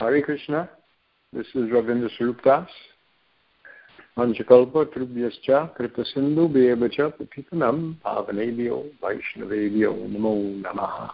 Hare 0.00 0.22
Krishna. 0.22 0.66
This 1.30 1.46
is 1.48 1.68
Ravindra 1.68 2.08
Svarupa 2.18 2.42
Das. 2.42 2.68
Panchakalpa 4.16 4.86
Trubhyascha 4.86 5.74
Kripa 5.74 6.06
Sindhu 6.14 6.48
Bhevacha 6.48 7.12
Patitanam 7.12 7.96
Pavanebhyo 8.02 8.92
Vaishnavebhyo 9.02 10.08
Namo 10.08 10.62
Namaha. 10.62 11.10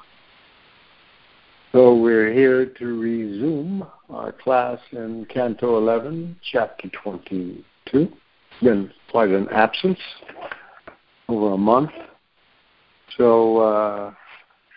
So 1.72 1.96
we're 1.96 2.32
here 2.32 2.66
to 2.66 3.00
resume 3.00 3.84
our 4.08 4.30
class 4.30 4.78
in 4.92 5.26
Canto 5.34 5.78
11, 5.78 6.36
Chapter 6.52 6.88
22. 7.02 7.64
It's 7.92 8.12
been 8.62 8.92
quite 9.10 9.30
an 9.30 9.48
absence, 9.48 9.98
over 11.28 11.54
a 11.54 11.58
month. 11.58 11.90
So 13.18 13.58
uh, 13.58 14.14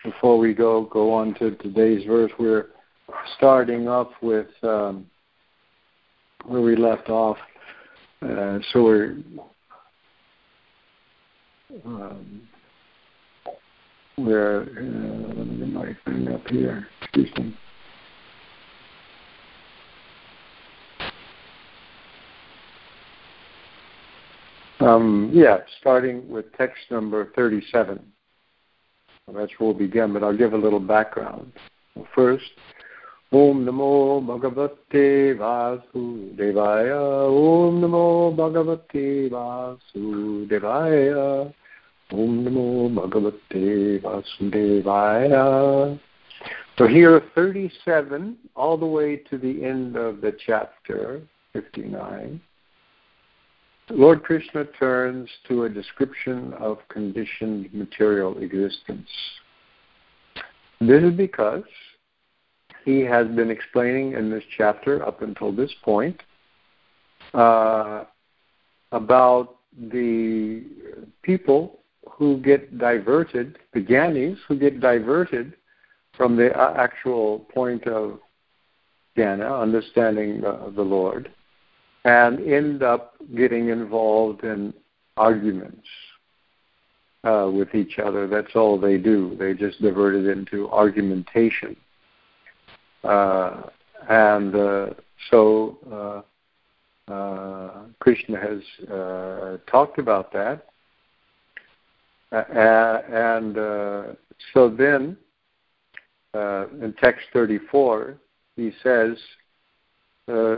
before 0.03 0.39
we 0.39 0.55
go 0.55 0.85
go 0.85 1.13
on 1.13 1.35
to 1.35 1.51
today's 1.57 2.07
verse, 2.07 2.31
we're 2.39 2.69
starting 3.37 3.87
off 3.87 4.09
with 4.21 4.47
um, 4.63 5.05
where 6.45 6.61
we 6.61 6.75
left 6.75 7.09
off. 7.09 7.37
Uh, 8.21 8.59
so 8.71 8.83
we're 8.83 9.17
um, 11.85 12.41
we're 14.17 14.61
uh, 14.61 15.33
let 15.35 15.47
me 15.47 15.57
get 15.57 15.69
my 15.69 15.97
thing 16.05 16.27
up 16.33 16.45
here. 16.47 16.87
Excuse 17.01 17.31
me. 17.37 17.55
Um, 24.81 25.29
yeah, 25.33 25.57
starting 25.81 26.27
with 26.29 26.45
text 26.57 26.79
number 26.89 27.31
37. 27.35 27.99
That's 29.27 29.51
where 29.57 29.69
we'll 29.69 29.73
begin, 29.73 30.13
but 30.13 30.23
I'll 30.23 30.35
give 30.35 30.53
a 30.53 30.57
little 30.57 30.79
background. 30.79 31.51
First, 32.15 32.45
Om 33.31 33.63
Namo 33.63 34.19
Bhagavate 34.25 35.37
Vasudevaya. 35.37 37.29
Om 37.29 37.79
Namo 37.79 38.31
Bhagavate 38.35 39.29
Vasudevaya. 39.29 41.53
Om 42.11 42.43
Namo 42.43 42.89
Bhagavate 42.95 44.01
Vasudevaya. 44.01 45.99
So 46.79 46.87
here, 46.87 47.21
37, 47.35 48.35
all 48.55 48.77
the 48.77 48.85
way 48.85 49.17
to 49.17 49.37
the 49.37 49.63
end 49.63 49.95
of 49.95 50.21
the 50.21 50.35
chapter, 50.47 51.21
59. 51.53 52.41
Lord 53.91 54.23
Krishna 54.23 54.65
turns 54.79 55.29
to 55.47 55.65
a 55.65 55.69
description 55.69 56.53
of 56.53 56.79
conditioned 56.87 57.71
material 57.73 58.39
existence. 58.39 59.07
This 60.79 61.03
is 61.03 61.13
because 61.13 61.63
he 62.89 63.01
has 63.01 63.27
been 63.27 63.51
explaining 63.51 64.13
in 64.13 64.31
this 64.31 64.43
chapter 64.57 65.05
up 65.05 65.21
until 65.21 65.51
this 65.51 65.71
point 65.83 66.19
uh, 67.35 68.03
about 68.91 69.57
the 69.91 70.63
people 71.21 71.79
who 72.09 72.37
get 72.39 72.79
diverted, 72.79 73.59
the 73.73 73.79
Gyanis 73.81 74.37
who 74.47 74.57
get 74.57 74.79
diverted 74.79 75.53
from 76.17 76.35
the 76.35 76.49
actual 76.57 77.39
point 77.53 77.85
of 77.85 78.19
Jnana, 79.15 79.61
understanding 79.61 80.43
uh, 80.43 80.71
the 80.75 80.81
Lord, 80.81 81.31
and 82.05 82.39
end 82.39 82.81
up 82.81 83.13
getting 83.35 83.69
involved 83.69 84.43
in 84.43 84.73
arguments 85.15 85.87
uh, 87.23 87.51
with 87.53 87.75
each 87.75 87.99
other. 87.99 88.25
That's 88.27 88.55
all 88.55 88.79
they 88.79 88.97
do. 88.97 89.35
They 89.37 89.53
just 89.53 89.79
divert 89.79 90.15
it 90.15 90.25
into 90.27 90.67
argumentation. 90.71 91.75
Uh, 93.03 93.61
and 94.09 94.55
uh, 94.55 94.87
so 95.29 96.23
uh, 97.07 97.83
Krishna 97.99 98.39
has 98.39 98.61
talked 99.67 99.99
about 99.99 100.31
that. 100.33 100.65
and 102.31 103.55
so 104.53 104.69
then, 104.69 105.17
in 106.33 106.93
text 107.01 107.25
34, 107.33 108.17
he 108.55 108.71
says, 108.83 109.17
uh, 110.29 110.57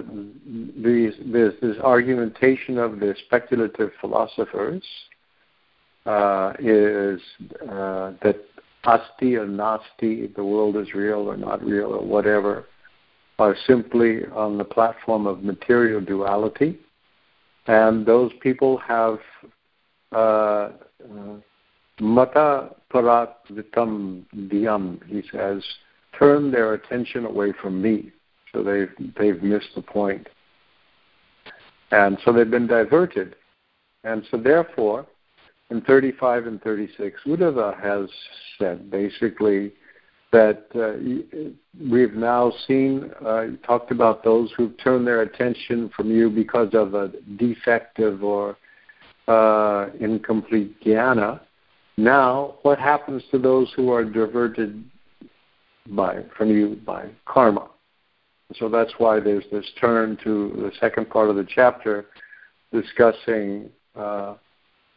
these, 0.83 1.13
this, 1.27 1.53
this 1.61 1.77
argumentation 1.81 2.77
of 2.77 2.99
the 2.99 3.15
speculative 3.25 3.91
philosophers 4.01 4.83
uh, 6.05 6.51
is 6.59 7.21
uh, 7.69 8.11
that 8.21 8.43
asti 8.85 9.35
or 9.35 9.45
nasti, 9.45 10.33
the 10.35 10.43
world 10.43 10.75
is 10.77 10.93
real 10.93 11.29
or 11.29 11.37
not 11.37 11.63
real 11.63 11.93
or 11.93 12.05
whatever, 12.05 12.65
are 13.39 13.55
simply 13.65 14.25
on 14.33 14.57
the 14.57 14.63
platform 14.63 15.27
of 15.27 15.43
material 15.43 16.01
duality. 16.01 16.79
And 17.67 18.05
those 18.05 18.31
people 18.41 18.77
have 18.77 19.19
uh, 20.11 20.69
mata 21.99 22.75
parat 22.93 23.33
vitam 23.51 24.25
diyam, 24.35 24.99
he 25.07 25.23
says, 25.31 25.63
turned 26.17 26.53
their 26.53 26.73
attention 26.73 27.25
away 27.25 27.53
from 27.61 27.81
me. 27.81 28.11
So 28.51 28.63
they've, 28.63 28.91
they've 29.17 29.41
missed 29.41 29.69
the 29.75 29.81
point. 29.81 30.27
And 31.91 32.17
so 32.23 32.33
they've 32.33 32.49
been 32.49 32.67
diverted. 32.67 33.35
And 34.03 34.23
so 34.29 34.37
therefore, 34.37 35.05
in 35.71 35.81
35 35.81 36.47
and 36.47 36.61
36, 36.61 37.21
Uddhava 37.25 37.81
has 37.81 38.09
said 38.59 38.91
basically 38.91 39.71
that 40.31 40.65
uh, 40.75 40.93
we've 41.89 42.13
now 42.13 42.51
seen, 42.67 43.09
uh, 43.25 43.45
talked 43.65 43.91
about 43.91 44.23
those 44.23 44.51
who've 44.55 44.77
turned 44.77 45.07
their 45.07 45.21
attention 45.21 45.89
from 45.95 46.11
you 46.11 46.29
because 46.29 46.73
of 46.73 46.93
a 46.93 47.11
defective 47.37 48.23
or 48.23 48.57
uh, 49.27 49.87
incomplete 49.99 50.79
jnana. 50.83 51.39
Now, 51.97 52.55
what 52.61 52.77
happens 52.77 53.23
to 53.31 53.37
those 53.37 53.71
who 53.75 53.91
are 53.91 54.03
diverted 54.03 54.83
by 55.87 56.23
from 56.37 56.49
you 56.49 56.79
by 56.85 57.09
karma? 57.25 57.69
So 58.55 58.67
that's 58.67 58.93
why 58.97 59.19
there's 59.19 59.45
this 59.51 59.65
turn 59.79 60.17
to 60.23 60.51
the 60.57 60.71
second 60.79 61.09
part 61.09 61.29
of 61.29 61.37
the 61.37 61.47
chapter 61.47 62.05
discussing 62.73 63.69
uh, 63.95 64.35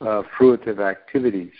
uh, 0.04 0.22
fruitive 0.38 0.80
activities. 0.80 1.52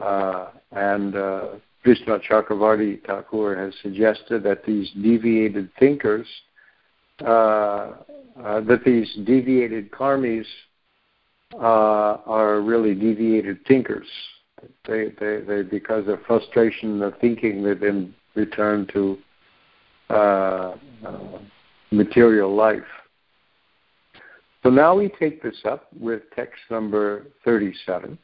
Uh, 0.00 0.48
and 0.72 1.14
uh, 1.16 1.46
Vishnu 1.84 2.18
Chakravarti 2.18 3.04
Thakur 3.06 3.56
has 3.56 3.74
suggested 3.82 4.42
that 4.42 4.64
these 4.64 4.90
deviated 5.02 5.70
thinkers, 5.78 6.26
uh, 7.20 7.24
uh, 7.24 8.60
that 8.60 8.82
these 8.84 9.12
deviated 9.24 9.90
karmis 9.90 10.46
uh, 11.54 12.18
are 12.26 12.60
really 12.60 12.94
deviated 12.94 13.64
thinkers. 13.66 14.06
They, 14.86 15.12
they, 15.20 15.40
they, 15.46 15.62
because 15.62 16.08
of 16.08 16.20
frustration 16.26 17.02
of 17.02 17.18
thinking, 17.20 17.62
they 17.62 17.74
then 17.74 18.14
return 18.34 18.88
to 18.92 19.18
uh, 20.10 20.74
material 21.90 22.54
life. 22.54 22.82
So 24.64 24.70
now 24.70 24.96
we 24.96 25.10
take 25.10 25.42
this 25.42 25.60
up 25.66 25.88
with 26.00 26.22
text 26.34 26.58
number 26.70 27.26
37, 27.44 28.16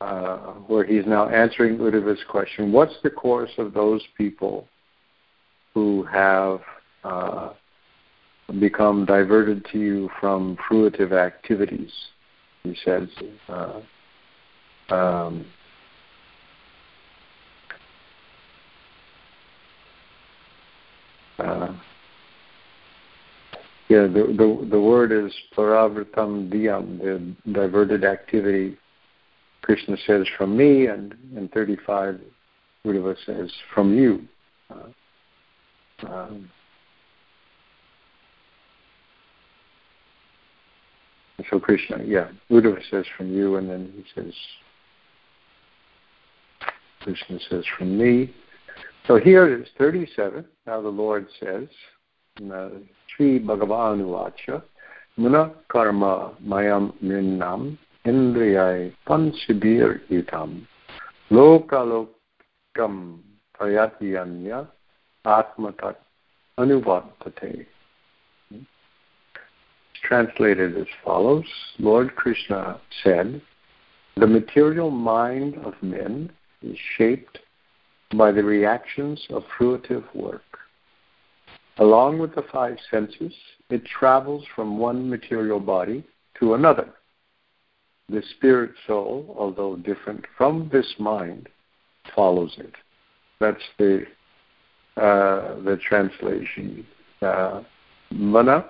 uh, 0.00 0.36
where 0.68 0.84
he's 0.84 1.04
now 1.04 1.28
answering 1.28 1.76
Uddhava's 1.76 2.24
question 2.30 2.72
What's 2.72 2.94
the 3.02 3.10
course 3.10 3.50
of 3.58 3.74
those 3.74 4.02
people 4.16 4.66
who 5.74 6.02
have 6.04 6.60
uh, 7.04 7.50
become 8.58 9.04
diverted 9.04 9.66
to 9.72 9.78
you 9.78 10.10
from 10.18 10.56
fruitive 10.70 11.12
activities? 11.12 11.92
He 12.62 12.74
says, 12.86 13.06
uh, 13.50 13.80
um, 14.88 15.44
uh, 21.38 21.74
yeah, 23.92 24.06
the, 24.06 24.34
the, 24.38 24.68
the 24.70 24.80
word 24.80 25.12
is 25.12 25.30
paravritam 25.54 26.50
diyam, 26.50 26.98
the 26.98 27.52
diverted 27.52 28.04
activity. 28.04 28.78
Krishna 29.60 29.98
says 30.06 30.26
from 30.38 30.56
me, 30.56 30.86
and 30.86 31.14
in 31.36 31.50
35, 31.52 32.18
Uddhava 32.86 33.14
says 33.26 33.52
from 33.74 33.94
you. 33.94 34.22
Uh, 34.70 36.08
um, 36.08 36.50
so 41.50 41.60
Krishna, 41.60 42.02
yeah, 42.02 42.28
Uddhava 42.50 42.80
says 42.90 43.04
from 43.14 43.30
you, 43.30 43.56
and 43.56 43.68
then 43.68 43.92
he 43.94 44.04
says, 44.14 44.32
Krishna 47.02 47.38
says 47.50 47.64
from 47.76 47.98
me. 47.98 48.34
So 49.06 49.18
here 49.18 49.52
it 49.52 49.60
is, 49.60 49.68
37. 49.76 50.46
Now 50.66 50.80
the 50.80 50.88
Lord 50.88 51.26
says, 51.38 51.68
Muna 55.18 55.52
Karma 55.68 56.32
Mayam 56.44 56.92
Minnam 57.02 57.78
Indriyai 58.06 58.92
Pansibir 59.06 60.00
Itam 60.10 60.66
Lokalok 61.30 62.08
Kam 62.74 63.22
Prayatiyanya 63.58 64.66
Atmatat 65.26 65.96
Translated 70.02 70.76
as 70.76 70.86
follows. 71.04 71.44
Lord 71.78 72.14
Krishna 72.16 72.80
said, 73.02 73.40
The 74.16 74.26
material 74.26 74.90
mind 74.90 75.56
of 75.64 75.74
men 75.82 76.30
is 76.62 76.76
shaped 76.96 77.38
by 78.16 78.32
the 78.32 78.42
reactions 78.42 79.24
of 79.30 79.44
fruitive 79.58 80.04
work. 80.14 80.42
Along 81.82 82.20
with 82.20 82.32
the 82.36 82.44
five 82.52 82.76
senses, 82.92 83.32
it 83.68 83.84
travels 83.84 84.44
from 84.54 84.78
one 84.78 85.10
material 85.10 85.58
body 85.58 86.04
to 86.38 86.54
another. 86.54 86.90
The 88.08 88.22
spirit 88.36 88.70
soul, 88.86 89.34
although 89.36 89.74
different 89.74 90.24
from 90.38 90.70
this 90.72 90.86
mind, 91.00 91.48
follows 92.14 92.54
it. 92.58 92.72
That's 93.40 93.64
the 93.80 94.04
uh, 94.96 95.60
the 95.64 95.76
translation. 95.88 96.86
Uh, 97.20 97.62
mana 98.12 98.66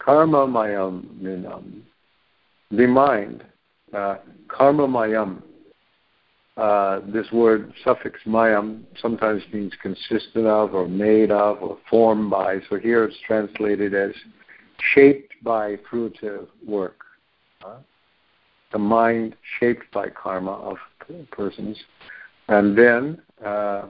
karma 0.00 0.48
mayam 0.48 1.04
minam. 1.22 1.82
The 2.72 2.88
mind, 2.88 3.44
uh, 3.94 4.16
karma 4.48 4.88
mayam. 4.88 5.40
Uh, 6.56 7.00
this 7.06 7.30
word 7.32 7.72
suffix 7.84 8.18
mayam 8.26 8.82
sometimes 9.00 9.42
means 9.52 9.72
consistent 9.82 10.46
of 10.46 10.74
or 10.74 10.88
made 10.88 11.30
of 11.30 11.62
or 11.62 11.78
formed 11.90 12.30
by. 12.30 12.58
So 12.70 12.78
here 12.78 13.04
it's 13.04 13.16
translated 13.26 13.92
as 13.92 14.12
shaped 14.94 15.32
by 15.42 15.76
fruitive 15.90 16.46
work. 16.66 17.00
Uh, 17.64 17.76
the 18.72 18.78
mind 18.78 19.36
shaped 19.60 19.90
by 19.92 20.08
karma 20.08 20.52
of 20.52 20.76
persons. 21.30 21.76
And 22.48 22.76
then 22.76 23.20
uh, 23.44 23.88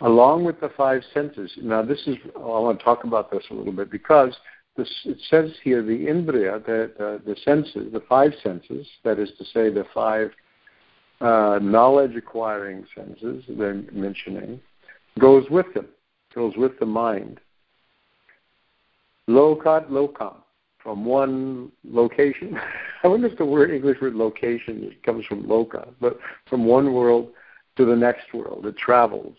along 0.00 0.44
with 0.44 0.60
the 0.60 0.70
five 0.76 1.02
senses. 1.14 1.50
Now, 1.62 1.82
this 1.82 2.02
is 2.06 2.16
I 2.36 2.40
want 2.40 2.78
to 2.78 2.84
talk 2.84 3.04
about 3.04 3.30
this 3.30 3.44
a 3.50 3.54
little 3.54 3.72
bit 3.72 3.90
because 3.90 4.36
this, 4.76 4.90
it 5.04 5.18
says 5.30 5.52
here 5.62 5.82
the 5.82 6.06
indriya, 6.06 6.64
the, 6.64 6.84
uh, 7.02 7.18
the 7.24 7.36
senses, 7.44 7.92
the 7.92 8.02
five 8.08 8.32
senses, 8.42 8.86
that 9.04 9.18
is 9.18 9.30
to 9.38 9.44
say, 9.44 9.70
the 9.70 9.86
five 9.94 10.30
uh, 11.20 11.58
knowledge 11.62 12.16
acquiring 12.16 12.84
senses 12.94 13.44
they're 13.48 13.82
mentioning, 13.92 14.60
goes 15.18 15.44
with 15.50 15.72
them, 15.74 15.86
goes 16.34 16.54
with 16.56 16.78
the 16.78 16.86
mind. 16.86 17.40
Lokat 19.28 19.88
lokam, 19.90 20.36
from 20.78 21.04
one 21.04 21.72
location. 21.84 22.58
I 23.02 23.08
wonder 23.08 23.26
if 23.26 23.38
the 23.38 23.44
word 23.44 23.70
English 23.70 24.00
word 24.00 24.14
location 24.14 24.94
comes 25.04 25.24
from 25.26 25.44
loka, 25.44 25.88
but 26.00 26.18
from 26.48 26.64
one 26.64 26.92
world 26.92 27.28
to 27.76 27.84
the 27.84 27.96
next 27.96 28.32
world. 28.32 28.66
It 28.66 28.76
travels 28.76 29.36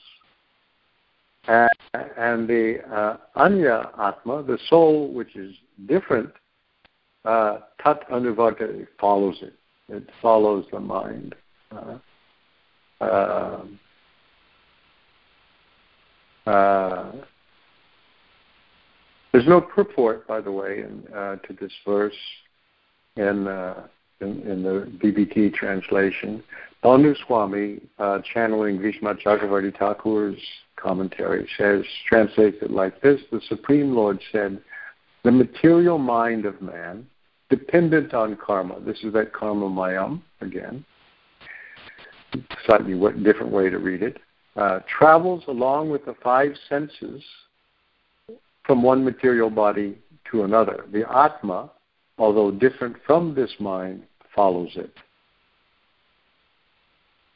and, 1.47 1.69
and 2.17 2.47
the 2.47 2.79
uh, 2.91 3.17
Anya 3.35 3.89
Atma, 3.99 4.43
the 4.43 4.59
soul 4.69 5.13
which 5.13 5.35
is 5.35 5.55
different, 5.87 6.29
uh, 7.25 7.59
Tat 7.81 8.07
Anuvata 8.09 8.85
follows 8.99 9.37
it. 9.41 9.53
It 9.89 10.09
follows 10.21 10.65
the 10.71 10.79
mind. 10.79 11.35
Uh, 11.71 13.59
uh, 16.45 17.11
there's 19.31 19.47
no 19.47 19.61
purport, 19.61 20.27
by 20.27 20.41
the 20.41 20.51
way, 20.51 20.79
in, 20.79 21.03
uh, 21.13 21.35
to 21.37 21.53
this 21.59 21.71
verse 21.85 22.15
in, 23.17 23.47
in, 24.21 24.41
in 24.41 24.63
the 24.63 24.91
BBT 25.03 25.53
translation. 25.53 26.43
Bhanu 26.83 27.15
Swami, 27.25 27.81
uh, 27.99 28.19
channeling 28.33 28.79
Vishma 28.79 29.21
Chakravarti 29.21 29.77
Thakur's 29.77 30.39
commentary 30.75 31.47
says, 31.57 31.83
translates 32.07 32.57
it 32.61 32.71
like 32.71 33.01
this. 33.01 33.19
The 33.31 33.41
Supreme 33.49 33.95
Lord 33.95 34.19
said, 34.31 34.61
The 35.23 35.31
material 35.31 35.97
mind 35.97 36.45
of 36.45 36.61
man, 36.61 37.07
dependent 37.49 38.13
on 38.13 38.37
karma, 38.37 38.79
this 38.81 38.99
is 39.03 39.13
that 39.13 39.33
karma 39.33 39.69
mayam 39.69 40.21
again, 40.41 40.85
slightly 42.65 42.93
different 43.23 43.51
way 43.51 43.69
to 43.69 43.79
read 43.79 44.01
it, 44.03 44.17
uh, 44.55 44.79
travels 44.87 45.43
along 45.47 45.89
with 45.89 46.05
the 46.05 46.15
five 46.23 46.51
senses 46.67 47.23
from 48.65 48.83
one 48.83 49.03
material 49.03 49.49
body 49.49 49.97
to 50.31 50.43
another. 50.43 50.85
The 50.91 51.09
Atma, 51.09 51.71
although 52.17 52.51
different 52.51 52.97
from 53.05 53.33
this 53.33 53.51
mind, 53.59 54.03
follows 54.35 54.71
it. 54.75 54.91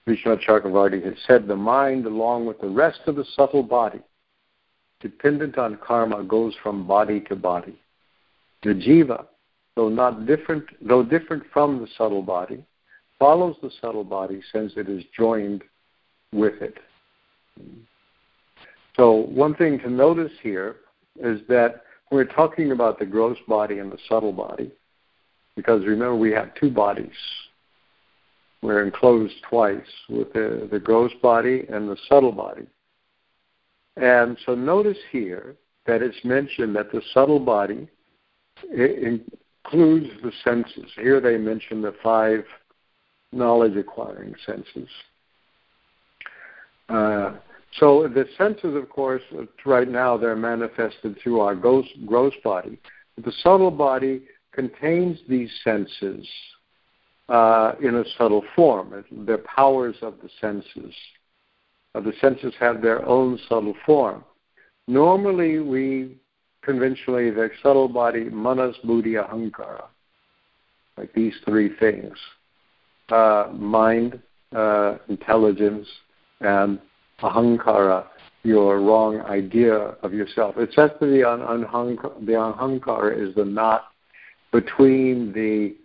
Vishnu 0.08 0.36
Chakravarti 0.38 1.04
has 1.06 1.14
said 1.28 1.48
the 1.48 1.56
mind, 1.56 2.06
along 2.06 2.46
with 2.46 2.60
the 2.60 2.68
rest 2.68 3.02
of 3.06 3.16
the 3.16 3.26
subtle 3.36 3.64
body, 3.64 4.02
dependent 5.00 5.58
on 5.58 5.78
karma, 5.78 6.24
goes 6.24 6.54
from 6.62 6.88
body 6.88 7.22
to 7.22 7.36
body. 7.36 7.80
The 8.64 8.70
jiva, 8.70 9.26
though 9.76 9.90
not 9.90 10.26
different, 10.26 10.66
though 10.82 11.04
different 11.04 11.44
from 11.54 11.80
the 11.80 11.88
subtle 11.98 12.24
body, 12.24 12.66
follows 13.22 13.56
the 13.62 13.70
subtle 13.80 14.04
body 14.04 14.42
since 14.52 14.74
it 14.76 14.90
is 14.90 15.04
joined 15.16 15.64
with 16.34 16.60
it. 16.62 16.78
So 18.98 19.12
one 19.12 19.54
thing 19.54 19.78
to 19.80 19.90
notice 19.90 20.32
here 20.42 20.78
is 21.20 21.40
that 21.48 21.84
we're 22.12 22.26
talking 22.26 22.72
about 22.72 22.98
the 22.98 23.06
gross 23.06 23.38
body 23.48 23.78
and 23.78 23.92
the 23.92 24.00
subtle 24.10 24.34
body, 24.34 24.72
because 25.56 25.86
remember 25.86 26.16
we 26.16 26.32
have 26.32 26.56
two 26.56 26.72
bodies 26.72 27.12
we're 28.62 28.84
enclosed 28.84 29.34
twice 29.50 29.82
with 30.08 30.32
the, 30.34 30.68
the 30.72 30.80
gross 30.80 31.12
body 31.22 31.66
and 31.70 31.90
the 31.90 31.98
subtle 32.08 32.32
body. 32.32 32.68
And 33.98 34.38
so 34.46 34.54
notice 34.56 34.98
here 35.12 35.56
that 35.88 36.02
it's 36.02 36.24
mentioned 36.24 36.76
that 36.76 36.92
the 36.92 37.02
subtle 37.14 37.40
body 37.40 37.88
includes 38.72 40.10
the 40.22 40.32
senses. 40.44 40.92
Here 40.96 41.20
they 41.20 41.38
mention 41.38 41.82
the 41.82 41.96
five 42.04 42.44
knowledge 43.32 43.76
acquiring 43.76 44.36
senses. 44.46 44.90
Uh, 46.90 47.34
so 47.80 48.08
the 48.08 48.26
senses, 48.38 48.76
of 48.76 48.90
course, 48.90 49.22
right 49.66 49.88
now 49.88 50.18
they're 50.18 50.36
manifested 50.36 51.18
through 51.22 51.40
our 51.40 51.56
gross, 51.56 51.86
gross 52.06 52.34
body. 52.44 52.78
The 53.24 53.32
subtle 53.44 53.72
body 53.72 54.24
contains 54.52 55.20
these 55.30 55.50
senses 55.64 56.28
uh, 57.30 57.74
in 57.82 57.96
a 57.96 58.04
subtle 58.18 58.44
form. 58.56 59.06
They're 59.12 59.38
powers 59.38 59.96
of 60.02 60.16
the 60.22 60.30
senses. 60.42 60.94
Uh, 61.96 62.02
the 62.02 62.14
senses 62.20 62.54
have 62.60 62.82
their 62.82 63.06
own 63.06 63.40
subtle 63.48 63.76
form. 63.86 64.26
Normally, 64.88 65.60
we 65.60 66.18
conventionally, 66.64 67.30
the 67.30 67.50
subtle 67.64 67.88
body, 67.88 68.26
manas, 68.26 68.76
buddhi, 68.84 69.14
ahankara, 69.14 69.86
like 70.98 71.14
these 71.14 71.34
three 71.46 71.76
things 71.80 72.18
mind, 73.54 74.20
uh, 74.56 74.98
intelligence, 75.10 75.88
and 76.40 76.80
ahankara, 77.22 78.06
your 78.44 78.82
wrong 78.82 79.22
idea 79.22 79.76
of 79.76 80.14
yourself. 80.14 80.56
It's 80.58 80.76
says 80.76 80.90
that 81.00 81.00
the, 81.00 81.22
the 82.26 82.32
ahankara 82.34 83.30
is 83.30 83.36
the 83.36 83.46
knot 83.46 83.86
between 84.52 85.32
the 85.34 85.76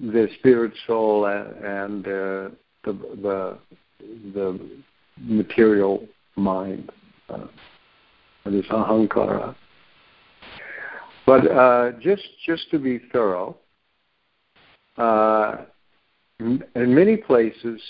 the 0.00 0.26
spirit 0.38 0.72
soul 0.86 1.26
and, 1.26 1.64
and 1.64 2.06
uh, 2.06 2.48
the, 2.84 2.92
the 3.22 3.58
the 4.34 4.70
material 5.20 6.06
mind. 6.36 6.90
Uh, 7.28 7.46
this 8.46 8.66
ahankara. 8.66 9.54
But 11.24 11.50
uh, 11.50 11.92
just 12.00 12.24
just 12.44 12.70
to 12.72 12.78
be 12.78 13.00
thorough, 13.12 13.56
uh, 14.96 15.58
in 16.74 16.94
many 16.94 17.16
places, 17.16 17.80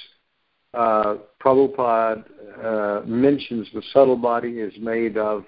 uh, 0.75 1.17
Prabhupada 1.41 2.25
uh, 2.63 3.07
mentions 3.07 3.69
the 3.75 3.83
subtle 3.93 4.17
body 4.17 4.61
is 4.61 4.73
made 4.81 5.17
of 5.17 5.45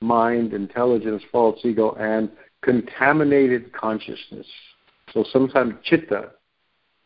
mind, 0.00 0.52
intelligence, 0.52 1.22
false 1.30 1.58
ego, 1.64 1.94
and 1.98 2.30
contaminated 2.62 3.72
consciousness. 3.72 4.46
So 5.12 5.24
sometimes 5.32 5.74
chitta 5.84 6.30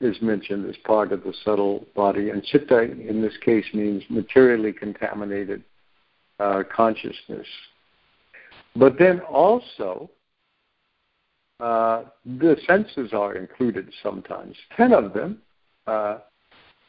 is 0.01 0.17
mentioned 0.23 0.69
as 0.69 0.77
part 0.85 1.13
of 1.13 1.23
the 1.23 1.35
subtle 1.45 1.87
body, 1.95 2.31
and 2.31 2.43
chitta 2.43 2.81
in 2.81 3.21
this 3.21 3.37
case 3.45 3.67
means 3.75 4.03
materially 4.09 4.73
contaminated 4.73 5.63
uh, 6.39 6.63
consciousness. 6.75 7.47
But 8.75 8.99
then 8.99 9.21
also, 9.21 10.11
uh, 11.61 12.05
the 12.25 12.57
senses 12.67 13.13
are 13.13 13.37
included 13.37 13.93
sometimes. 14.03 14.57
Ten 14.77 14.93
of 14.93 15.13
them, 15.13 15.39
uh, 15.87 16.19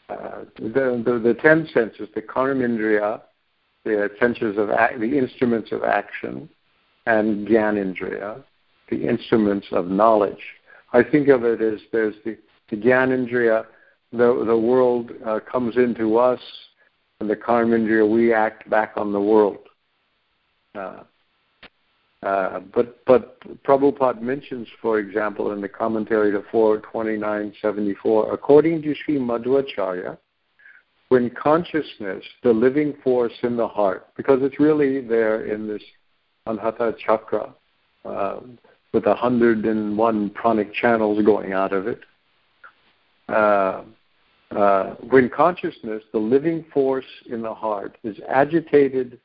uh 0.10 0.46
the, 0.58 1.02
the, 1.06 1.20
the 1.24 1.38
ten 1.42 1.68
senses, 1.74 2.08
the 2.16 2.22
karmindriya, 2.22 3.22
the 3.84 4.10
senses 4.20 4.58
of 4.58 4.68
the 4.68 5.18
instruments 5.18 5.72
of 5.72 5.84
action, 5.84 6.50
and 7.06 7.48
gyanindriya, 7.48 8.44
the 8.90 9.08
instruments 9.08 9.68
of 9.72 9.88
knowledge. 9.88 10.44
I 10.94 11.04
think 11.04 11.30
of 11.30 11.44
it 11.44 11.62
as 11.62 11.80
there's 11.92 12.16
the, 12.26 12.38
the 12.70 12.78
the, 14.12 14.44
the 14.46 14.58
world 14.58 15.12
uh, 15.26 15.40
comes 15.40 15.78
into 15.78 16.18
us 16.18 16.40
and 17.22 17.30
the 17.30 17.36
karmendriya, 17.36 18.10
we 18.10 18.34
act 18.34 18.70
back 18.70 18.94
on 18.98 19.14
the 19.14 19.22
world. 19.22 19.60
Uh, 22.24 22.60
but 22.74 23.04
but 23.06 23.40
Prabhupada 23.64 24.22
mentions, 24.22 24.68
for 24.80 25.00
example, 25.00 25.52
in 25.54 25.62
the 25.62 25.70
commentary 25.70 26.32
to 26.32 26.44
42974, 26.52 28.34
according 28.34 28.82
to 28.84 28.94
Sri 28.94 29.18
Madhvacharya, 29.18 30.18
when 31.10 31.32
consciousness, 31.32 32.24
the 32.44 32.54
living 32.54 32.94
force 33.04 33.34
in 33.42 33.58
the 33.58 33.68
heart, 33.68 34.08
because 34.16 34.40
it's 34.44 34.60
really 34.60 35.02
there 35.02 35.46
in 35.46 35.68
this 35.68 35.82
Anahata 36.48 36.96
chakra, 36.98 37.54
uh, 38.06 38.40
with 38.94 39.06
101 39.06 40.30
pranic 40.32 40.74
channels 40.74 41.24
going 41.26 41.54
out 41.54 41.74
of 41.74 41.88
it. 41.88 42.02
Uh, 43.30 43.84
uh, 44.52 44.96
when 45.10 45.30
consciousness, 45.30 46.04
the 46.12 46.20
living 46.20 46.66
force 46.74 47.06
in 47.30 47.42
the 47.42 47.54
heart, 47.54 47.98
is 48.04 48.18
agitated 48.30 49.20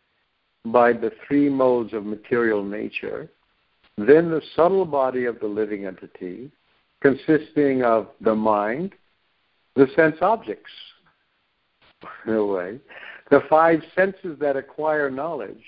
by 0.72 0.92
the 0.92 1.12
three 1.26 1.48
modes 1.48 1.92
of 1.92 2.04
material 2.04 2.62
nature, 2.62 3.30
then 3.96 4.30
the 4.30 4.42
subtle 4.54 4.84
body 4.84 5.24
of 5.24 5.40
the 5.40 5.46
living 5.46 5.86
entity, 5.86 6.50
consisting 7.00 7.82
of 7.82 8.08
the 8.20 8.34
mind, 8.34 8.92
the 9.74 9.86
sense 9.94 10.16
objects, 10.20 10.70
in 12.26 12.34
a 12.34 12.44
way, 12.44 12.78
the 13.30 13.40
five 13.48 13.80
senses 13.94 14.38
that 14.38 14.56
acquire 14.56 15.10
knowledge, 15.10 15.62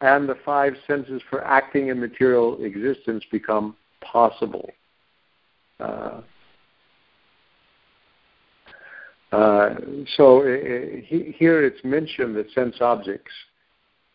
and 0.00 0.28
the 0.28 0.36
five 0.44 0.74
senses 0.86 1.20
for 1.28 1.44
acting 1.44 1.88
in 1.88 1.98
material 1.98 2.62
existence 2.62 3.24
become 3.30 3.76
possible. 4.00 4.70
Uh, 5.80 6.20
uh, 9.32 9.74
so 10.16 10.40
uh, 10.40 11.00
here 11.08 11.64
it's 11.64 11.82
mentioned 11.84 12.36
that 12.36 12.50
sense 12.52 12.76
objects, 12.80 13.32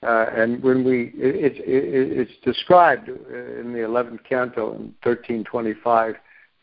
uh, 0.04 0.26
and 0.36 0.62
when 0.62 0.84
we 0.84 1.12
it, 1.16 1.58
it, 1.58 1.62
it's 1.66 2.32
described 2.44 3.08
in 3.10 3.72
the 3.74 3.80
11th 3.80 4.24
canto 4.28 4.74
in 4.74 4.94
1325 5.04 6.16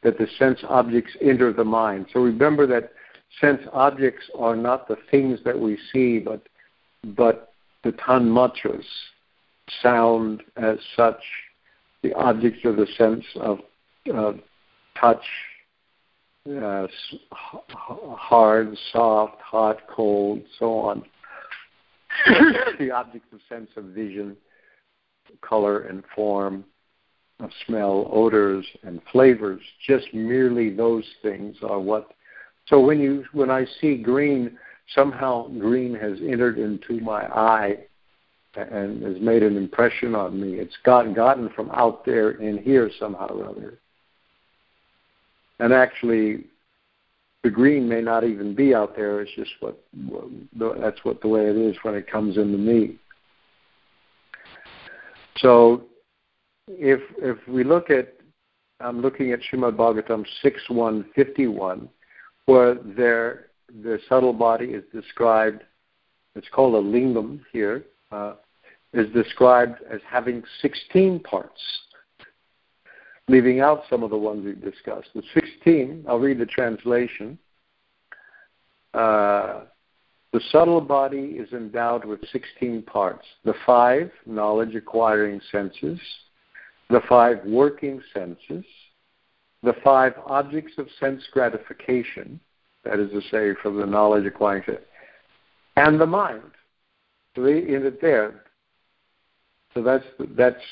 that 0.02 0.18
the 0.18 0.26
sense 0.38 0.58
objects 0.68 1.12
enter 1.20 1.52
the 1.52 1.64
mind. 1.64 2.06
So 2.12 2.20
remember 2.20 2.66
that 2.66 2.92
sense 3.40 3.60
objects 3.72 4.24
are 4.38 4.56
not 4.56 4.88
the 4.88 4.96
things 5.10 5.38
that 5.44 5.58
we 5.58 5.78
see, 5.92 6.18
but 6.18 6.42
but 7.16 7.52
the 7.82 7.92
tanmatras, 7.92 8.84
sound 9.82 10.42
as 10.56 10.78
such, 10.96 11.20
the 12.02 12.12
objects 12.14 12.60
of 12.64 12.76
the 12.76 12.86
sense 12.98 13.24
of 13.36 13.58
uh, 14.14 14.32
touch, 14.98 15.24
uh, 16.60 16.86
hard, 17.32 18.76
soft, 18.92 19.40
hot, 19.40 19.78
cold, 19.88 20.42
so 20.58 20.78
on. 20.78 21.02
the 22.78 22.90
objects 22.90 23.28
of 23.32 23.40
sense 23.48 23.70
of 23.76 23.84
vision, 23.86 24.36
color 25.40 25.80
and 25.80 26.02
form, 26.14 26.64
of 27.40 27.50
smell, 27.66 28.08
odors, 28.12 28.66
and 28.82 29.00
flavors. 29.10 29.60
Just 29.86 30.12
merely 30.12 30.70
those 30.70 31.04
things 31.22 31.56
are 31.62 31.80
what. 31.80 32.12
So 32.66 32.80
when 32.80 33.00
you 33.00 33.24
when 33.32 33.50
I 33.50 33.66
see 33.80 33.96
green, 33.96 34.58
somehow 34.94 35.48
green 35.48 35.94
has 35.94 36.18
entered 36.20 36.58
into 36.58 37.00
my 37.00 37.22
eye 37.26 37.78
and 38.54 39.02
has 39.02 39.20
made 39.20 39.42
an 39.42 39.56
impression 39.56 40.14
on 40.14 40.40
me. 40.40 40.54
It's 40.58 40.76
gotten 40.84 41.14
gotten 41.14 41.48
from 41.50 41.70
out 41.70 42.04
there 42.04 42.32
in 42.32 42.58
here 42.58 42.90
somehow 42.98 43.28
or 43.28 43.48
other. 43.48 43.78
And 45.60 45.72
actually, 45.72 46.46
the 47.42 47.50
green 47.50 47.88
may 47.88 48.00
not 48.00 48.24
even 48.24 48.54
be 48.54 48.74
out 48.74 48.94
there. 48.96 49.20
It's 49.20 49.30
just 49.34 49.50
what, 49.60 49.78
that's 50.80 51.04
what 51.04 51.20
the 51.20 51.28
way 51.28 51.46
it 51.46 51.56
is 51.56 51.76
when 51.82 51.94
it 51.94 52.10
comes 52.10 52.36
into 52.36 52.58
me. 52.58 52.98
So, 55.38 55.84
if 56.68 57.00
if 57.18 57.38
we 57.48 57.64
look 57.64 57.88
at, 57.90 58.14
I'm 58.78 59.00
looking 59.00 59.32
at 59.32 59.40
Srimad 59.40 59.76
Bhagavatam 59.76 60.24
six 60.42 60.60
one 60.68 61.06
fifty 61.14 61.46
one, 61.46 61.88
where 62.44 62.74
there 62.74 63.46
the 63.82 63.98
subtle 64.08 64.34
body 64.34 64.66
is 64.66 64.84
described. 64.92 65.62
It's 66.34 66.48
called 66.52 66.74
a 66.74 66.86
lingam 66.86 67.40
here. 67.52 67.86
Uh, 68.12 68.34
is 68.92 69.12
described 69.12 69.78
as 69.90 70.00
having 70.08 70.42
16 70.62 71.20
parts 71.20 71.60
leaving 73.28 73.60
out 73.60 73.82
some 73.88 74.02
of 74.02 74.10
the 74.10 74.18
ones 74.18 74.44
we've 74.44 74.62
discussed. 74.62 75.08
The 75.14 75.22
16, 75.34 76.04
I'll 76.08 76.18
read 76.18 76.38
the 76.38 76.46
translation. 76.46 77.38
Uh, 78.92 79.60
the 80.32 80.40
subtle 80.50 80.80
body 80.80 81.36
is 81.38 81.52
endowed 81.52 82.04
with 82.04 82.20
16 82.32 82.82
parts. 82.82 83.26
The 83.44 83.54
five 83.66 84.10
knowledge 84.26 84.74
acquiring 84.74 85.40
senses, 85.50 85.98
the 86.88 87.00
five 87.08 87.38
working 87.44 88.00
senses, 88.14 88.64
the 89.62 89.74
five 89.84 90.14
objects 90.26 90.72
of 90.78 90.86
sense 90.98 91.22
gratification, 91.32 92.40
that 92.84 92.98
is 92.98 93.10
to 93.10 93.20
say, 93.30 93.54
from 93.60 93.78
the 93.78 93.86
knowledge 93.86 94.24
acquiring 94.24 94.64
and 95.76 96.00
the 96.00 96.06
mind. 96.06 96.42
So 97.34 97.44
in 97.44 97.86
it 97.86 98.00
there. 98.00 98.44
So 99.74 99.82
that's 99.82 100.04
that's 100.36 100.62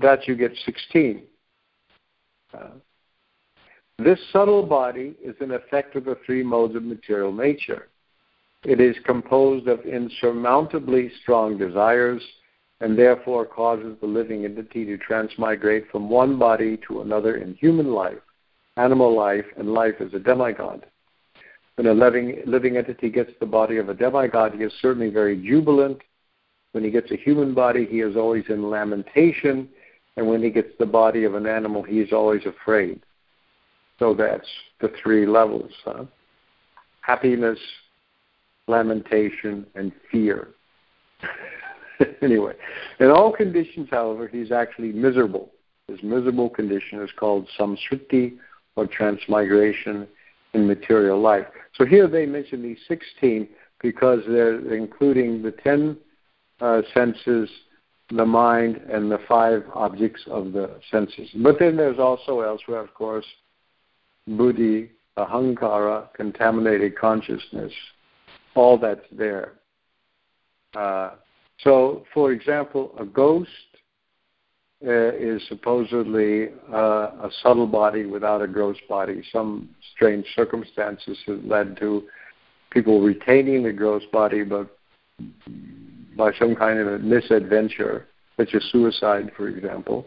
that 0.00 0.26
you 0.26 0.36
get 0.36 0.52
16. 0.64 1.22
Uh, 2.54 2.68
this 3.98 4.18
subtle 4.32 4.64
body 4.64 5.14
is 5.22 5.36
an 5.40 5.52
effect 5.52 5.96
of 5.96 6.04
the 6.04 6.16
three 6.26 6.42
modes 6.42 6.74
of 6.74 6.82
material 6.82 7.32
nature. 7.32 7.88
It 8.64 8.80
is 8.80 8.96
composed 9.04 9.68
of 9.68 9.80
insurmountably 9.80 11.10
strong 11.22 11.58
desires 11.58 12.22
and 12.80 12.98
therefore 12.98 13.46
causes 13.46 13.96
the 14.00 14.06
living 14.06 14.44
entity 14.44 14.84
to 14.86 14.98
transmigrate 14.98 15.90
from 15.90 16.08
one 16.08 16.38
body 16.38 16.78
to 16.88 17.02
another 17.02 17.36
in 17.36 17.54
human 17.54 17.92
life, 17.92 18.18
animal 18.76 19.14
life, 19.16 19.44
and 19.56 19.72
life 19.72 19.94
as 20.00 20.12
a 20.14 20.18
demigod. 20.18 20.86
When 21.76 21.86
a 21.86 21.94
living, 21.94 22.42
living 22.44 22.76
entity 22.76 23.08
gets 23.08 23.30
the 23.40 23.46
body 23.46 23.76
of 23.76 23.88
a 23.88 23.94
demigod, 23.94 24.54
he 24.54 24.64
is 24.64 24.72
certainly 24.80 25.10
very 25.10 25.36
jubilant. 25.36 25.98
When 26.72 26.82
he 26.82 26.90
gets 26.90 27.10
a 27.10 27.16
human 27.16 27.54
body, 27.54 27.86
he 27.88 28.00
is 28.00 28.16
always 28.16 28.44
in 28.48 28.68
lamentation 28.68 29.68
and 30.16 30.26
when 30.26 30.42
he 30.42 30.50
gets 30.50 30.70
the 30.78 30.86
body 30.86 31.24
of 31.24 31.34
an 31.34 31.46
animal, 31.46 31.82
he's 31.82 32.12
always 32.12 32.42
afraid. 32.46 33.00
So 33.98 34.14
that's 34.14 34.48
the 34.80 34.92
three 35.02 35.26
levels 35.26 35.70
huh? 35.84 36.04
happiness, 37.02 37.58
lamentation, 38.68 39.66
and 39.74 39.92
fear. 40.10 40.48
anyway, 42.22 42.54
in 43.00 43.10
all 43.10 43.32
conditions, 43.32 43.88
however, 43.90 44.28
he's 44.28 44.52
actually 44.52 44.92
miserable. 44.92 45.50
His 45.88 46.02
miserable 46.02 46.48
condition 46.48 47.00
is 47.02 47.10
called 47.18 47.48
samsriti 47.58 48.36
or 48.76 48.86
transmigration 48.86 50.06
in 50.54 50.66
material 50.66 51.20
life. 51.20 51.46
So 51.76 51.84
here 51.84 52.06
they 52.06 52.26
mention 52.26 52.62
these 52.62 52.78
16 52.88 53.48
because 53.80 54.20
they're 54.28 54.74
including 54.74 55.42
the 55.42 55.50
10 55.50 55.96
uh, 56.60 56.82
senses 56.94 57.50
the 58.16 58.26
mind 58.26 58.76
and 58.90 59.10
the 59.10 59.18
five 59.28 59.64
objects 59.74 60.22
of 60.30 60.52
the 60.52 60.78
senses. 60.90 61.28
But 61.36 61.58
then 61.58 61.76
there's 61.76 61.98
also 61.98 62.40
elsewhere, 62.40 62.80
of 62.80 62.92
course, 62.94 63.24
buddhi, 64.26 64.90
ahankara, 65.16 66.12
contaminated 66.14 66.96
consciousness, 66.96 67.72
all 68.54 68.78
that's 68.78 69.06
there. 69.10 69.54
Uh, 70.74 71.12
so, 71.60 72.04
for 72.12 72.32
example, 72.32 72.94
a 72.98 73.04
ghost 73.04 73.50
uh, 74.86 75.12
is 75.14 75.40
supposedly 75.48 76.48
uh, 76.72 76.76
a 76.76 77.30
subtle 77.42 77.66
body 77.66 78.04
without 78.04 78.42
a 78.42 78.48
gross 78.48 78.76
body. 78.88 79.22
Some 79.32 79.68
strange 79.94 80.26
circumstances 80.34 81.18
have 81.26 81.44
led 81.44 81.76
to 81.78 82.04
people 82.70 83.00
retaining 83.00 83.62
the 83.62 83.72
gross 83.72 84.02
body, 84.12 84.42
but 84.42 84.76
by 86.16 86.32
some 86.38 86.54
kind 86.54 86.78
of 86.78 86.86
a 86.86 86.98
misadventure, 86.98 88.06
such 88.36 88.54
as 88.54 88.62
suicide, 88.70 89.30
for 89.36 89.48
example, 89.48 90.06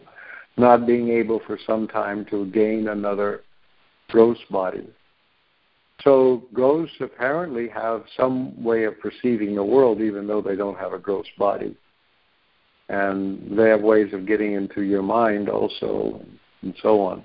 not 0.56 0.86
being 0.86 1.10
able 1.10 1.40
for 1.46 1.58
some 1.66 1.86
time 1.88 2.24
to 2.30 2.46
gain 2.46 2.88
another 2.88 3.42
gross 4.08 4.38
body. 4.50 4.88
So 6.02 6.42
ghosts 6.52 6.96
apparently 7.00 7.68
have 7.68 8.04
some 8.16 8.62
way 8.62 8.84
of 8.84 9.00
perceiving 9.00 9.54
the 9.54 9.64
world 9.64 10.00
even 10.00 10.26
though 10.26 10.42
they 10.42 10.56
don't 10.56 10.78
have 10.78 10.92
a 10.92 10.98
gross 10.98 11.26
body. 11.38 11.76
And 12.88 13.58
they 13.58 13.68
have 13.70 13.80
ways 13.80 14.12
of 14.12 14.26
getting 14.26 14.52
into 14.52 14.82
your 14.82 15.02
mind 15.02 15.48
also 15.48 16.24
and 16.62 16.74
so 16.82 17.00
on. 17.00 17.24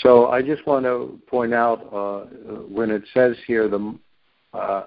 So 0.00 0.28
I 0.28 0.42
just 0.42 0.66
want 0.66 0.84
to 0.84 1.18
point 1.28 1.54
out 1.54 1.80
uh, 1.92 2.26
when 2.68 2.90
it 2.90 3.02
says 3.14 3.36
here 3.46 3.68
the 3.68 3.98
uh, 4.52 4.86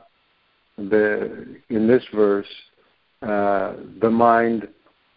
the 0.77 1.55
in 1.69 1.87
this 1.87 2.03
verse 2.13 2.47
uh, 3.23 3.73
the 4.01 4.09
mind, 4.09 4.67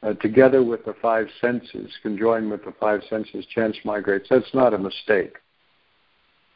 uh, 0.03 0.15
together 0.15 0.63
with 0.63 0.85
the 0.85 0.95
five 1.03 1.27
senses, 1.41 1.91
conjoined 2.03 2.51
with 2.51 2.65
the 2.65 2.73
five 2.79 3.01
senses, 3.11 3.45
transmigrates. 3.55 4.29
That's 4.31 4.55
not 4.55 4.75
a 4.75 4.79
mistake. 4.79 5.37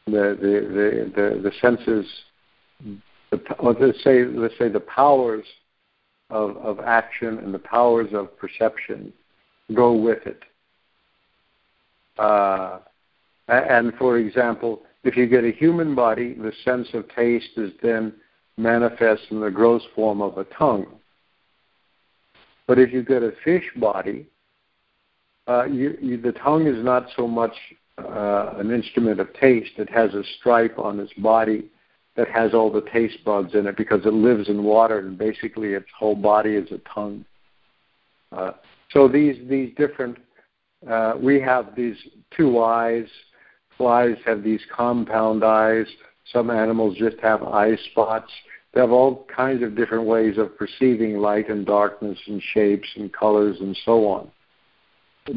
The, 0.05 0.37
the, 0.41 1.11
the, 1.15 1.21
the, 1.21 1.41
the 1.41 1.51
senses 1.61 2.05
the 3.31 3.41
let's 3.63 4.03
say 4.03 4.25
let's 4.25 4.53
say 4.59 4.69
the 4.69 4.81
powers 4.81 5.45
of, 6.29 6.57
of 6.57 6.79
action 6.79 7.39
and 7.39 7.53
the 7.53 7.59
powers 7.59 8.09
of 8.13 8.37
perception 8.37 9.11
go 9.73 9.93
with 9.93 10.25
it. 10.25 10.41
Uh, 12.17 12.79
and 13.47 13.93
for 13.97 14.17
example, 14.17 14.83
if 15.03 15.17
you 15.17 15.27
get 15.27 15.43
a 15.43 15.51
human 15.51 15.95
body, 15.95 16.33
the 16.33 16.51
sense 16.63 16.87
of 16.93 17.05
taste 17.15 17.57
is 17.57 17.71
then 17.81 18.13
manifest 18.57 19.23
in 19.31 19.39
the 19.39 19.49
gross 19.49 19.81
form 19.95 20.21
of 20.21 20.37
a 20.37 20.43
tongue. 20.45 20.85
But 22.71 22.79
if 22.79 22.93
you 22.93 23.03
get 23.03 23.21
a 23.21 23.33
fish 23.43 23.65
body, 23.75 24.25
uh, 25.45 25.65
you, 25.65 25.97
you, 26.01 26.15
the 26.15 26.31
tongue 26.31 26.67
is 26.67 26.81
not 26.81 27.07
so 27.17 27.27
much 27.27 27.51
uh, 27.97 28.53
an 28.59 28.71
instrument 28.71 29.19
of 29.19 29.27
taste. 29.33 29.71
It 29.77 29.89
has 29.89 30.13
a 30.13 30.23
stripe 30.39 30.79
on 30.79 30.97
its 31.01 31.11
body 31.15 31.65
that 32.15 32.29
has 32.29 32.53
all 32.53 32.71
the 32.71 32.85
taste 32.93 33.25
buds 33.25 33.55
in 33.55 33.67
it 33.67 33.75
because 33.75 34.05
it 34.05 34.13
lives 34.13 34.47
in 34.47 34.63
water 34.63 34.99
and 34.99 35.17
basically 35.17 35.73
its 35.73 35.89
whole 35.99 36.15
body 36.15 36.55
is 36.55 36.71
a 36.71 36.77
tongue. 36.89 37.25
Uh, 38.31 38.51
so 38.93 39.09
these 39.09 39.35
these 39.49 39.75
different 39.75 40.17
uh, 40.89 41.15
we 41.21 41.41
have 41.41 41.75
these 41.75 41.97
two 42.37 42.63
eyes. 42.63 43.05
Flies 43.77 44.15
have 44.25 44.43
these 44.43 44.61
compound 44.73 45.43
eyes. 45.43 45.87
Some 46.31 46.49
animals 46.49 46.95
just 46.97 47.19
have 47.19 47.43
eye 47.43 47.75
spots. 47.91 48.31
They 48.73 48.79
have 48.79 48.91
all 48.91 49.25
kinds 49.35 49.63
of 49.63 49.75
different 49.75 50.05
ways 50.05 50.37
of 50.37 50.57
perceiving 50.57 51.17
light 51.17 51.49
and 51.49 51.65
darkness 51.65 52.17
and 52.27 52.41
shapes 52.53 52.87
and 52.95 53.11
colors 53.11 53.57
and 53.59 53.77
so 53.83 54.07
on, 54.07 54.31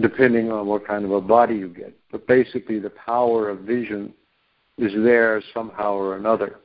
depending 0.01 0.53
on 0.53 0.67
what 0.67 0.87
kind 0.87 1.05
of 1.05 1.11
a 1.11 1.21
body 1.21 1.57
you 1.57 1.69
get. 1.69 1.93
But 2.13 2.27
basically, 2.29 2.79
the 2.79 2.91
power 2.91 3.49
of 3.49 3.61
vision 3.61 4.15
is 4.79 4.93
there 4.95 5.43
somehow 5.53 5.95
or 5.95 6.17
another. 6.17 6.61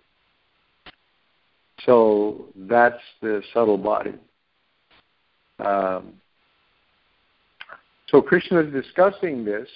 So 1.86 2.46
that's 2.56 3.02
the 3.22 3.42
subtle 3.54 3.78
body. 3.78 4.14
Um, 5.60 6.14
so 8.08 8.22
Krishna 8.22 8.62
is 8.62 8.74
discussing 8.74 9.46
this, 9.46 9.68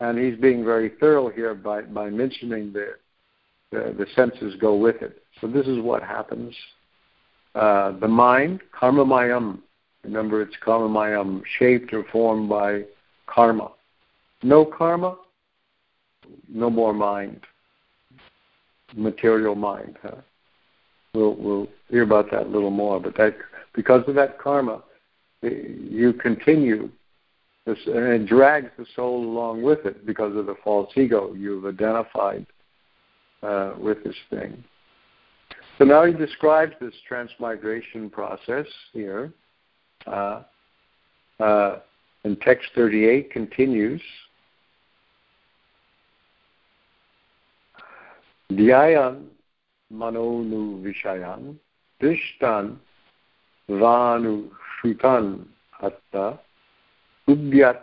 and 0.00 0.18
he's 0.18 0.38
being 0.38 0.64
very 0.64 0.92
thorough 1.00 1.28
here 1.28 1.54
by, 1.54 1.82
by 1.82 2.10
mentioning 2.10 2.72
the, 2.72 2.94
the, 3.70 3.94
the 3.98 4.06
senses 4.14 4.54
go 4.60 4.76
with 4.76 5.02
it. 5.02 5.22
So 5.40 5.46
this 5.46 5.66
is 5.66 5.78
what 5.80 6.02
happens. 6.02 6.54
Uh, 7.54 7.92
the 7.98 8.08
mind, 8.08 8.60
karma 8.78 9.04
mayam. 9.04 9.58
Remember, 10.04 10.42
it's 10.42 10.56
karma 10.64 10.88
mayam, 10.88 11.42
shaped 11.58 11.92
or 11.92 12.04
formed 12.12 12.48
by 12.48 12.82
karma. 13.26 13.72
No 14.42 14.64
karma, 14.64 15.16
no 16.48 16.70
more 16.70 16.92
mind, 16.92 17.40
material 18.94 19.54
mind. 19.54 19.96
Huh? 20.02 20.16
We'll, 21.14 21.34
we'll 21.34 21.68
hear 21.88 22.02
about 22.02 22.30
that 22.30 22.46
a 22.46 22.48
little 22.48 22.70
more. 22.70 23.00
But 23.00 23.16
that 23.16 23.36
because 23.74 24.04
of 24.08 24.14
that 24.14 24.38
karma, 24.38 24.82
you 25.42 26.12
continue, 26.20 26.90
this, 27.64 27.78
and 27.86 28.06
it 28.12 28.26
drags 28.26 28.70
the 28.78 28.86
soul 28.94 29.24
along 29.24 29.62
with 29.62 29.84
it 29.84 30.06
because 30.06 30.36
of 30.36 30.46
the 30.46 30.56
false 30.62 30.90
ego 30.96 31.34
you've 31.34 31.66
identified 31.66 32.46
uh, 33.42 33.74
with 33.78 34.02
this 34.04 34.16
thing. 34.30 34.62
So 35.78 35.84
now 35.84 36.04
he 36.04 36.12
describes 36.12 36.72
this 36.80 36.94
transmigration 37.06 38.10
process 38.10 38.66
here. 38.92 39.32
Uh, 40.06 40.42
uh, 41.38 41.78
and 42.24 42.40
text 42.40 42.68
38 42.74 43.30
continues. 43.30 44.02
Dhyayan 48.50 49.26
manonu 49.92 50.82
vishayan 50.82 51.56
dishtan 52.02 52.76
vanu 53.68 54.50
shutan 54.80 55.46
atta 55.80 56.38
ubyat 57.28 57.82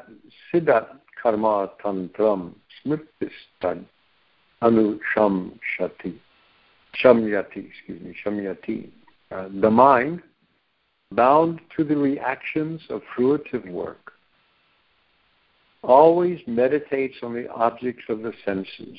siddhat 0.51 0.87
karma 1.21 1.71
tantram 1.81 2.55
smrtistad 2.83 3.85
anusham 4.61 5.57
shati 5.77 6.19
shamyati, 7.01 7.67
excuse 7.69 8.01
me, 8.01 8.15
shamyati. 8.23 8.89
Uh, 9.31 9.49
the 9.61 9.69
mind, 9.69 10.21
bound 11.11 11.59
to 11.75 11.83
the 11.83 11.95
reactions 11.95 12.81
of 12.89 13.01
fruitive 13.17 13.67
work, 13.69 14.13
always 15.83 16.39
meditates 16.47 17.15
on 17.21 17.33
the 17.33 17.49
objects 17.51 18.03
of 18.09 18.21
the 18.21 18.33
senses, 18.43 18.97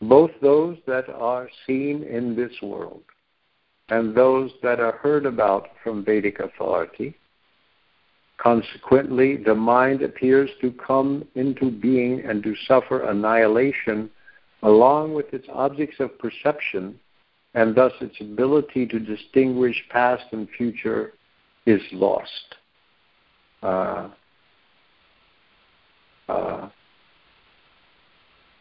both 0.00 0.30
those 0.40 0.78
that 0.86 1.08
are 1.08 1.48
seen 1.66 2.02
in 2.04 2.34
this 2.34 2.52
world 2.62 3.02
and 3.90 4.14
those 4.14 4.50
that 4.62 4.80
are 4.80 4.96
heard 4.98 5.26
about 5.26 5.68
from 5.82 6.04
Vedic 6.04 6.40
authority. 6.40 7.14
Consequently, 8.38 9.36
the 9.36 9.54
mind 9.54 10.00
appears 10.02 10.48
to 10.60 10.72
come 10.72 11.26
into 11.34 11.70
being 11.70 12.20
and 12.24 12.42
to 12.42 12.54
suffer 12.66 13.02
annihilation 13.02 14.08
along 14.62 15.14
with 15.14 15.32
its 15.32 15.46
objects 15.52 15.96
of 16.00 16.18
perception, 16.18 16.98
and 17.54 17.74
thus 17.74 17.92
its 18.00 18.20
ability 18.20 18.86
to 18.86 18.98
distinguish 18.98 19.82
past 19.90 20.24
and 20.32 20.48
future 20.56 21.14
is 21.66 21.80
lost. 21.92 22.54
Uh, 23.62 24.08
uh, 26.28 26.68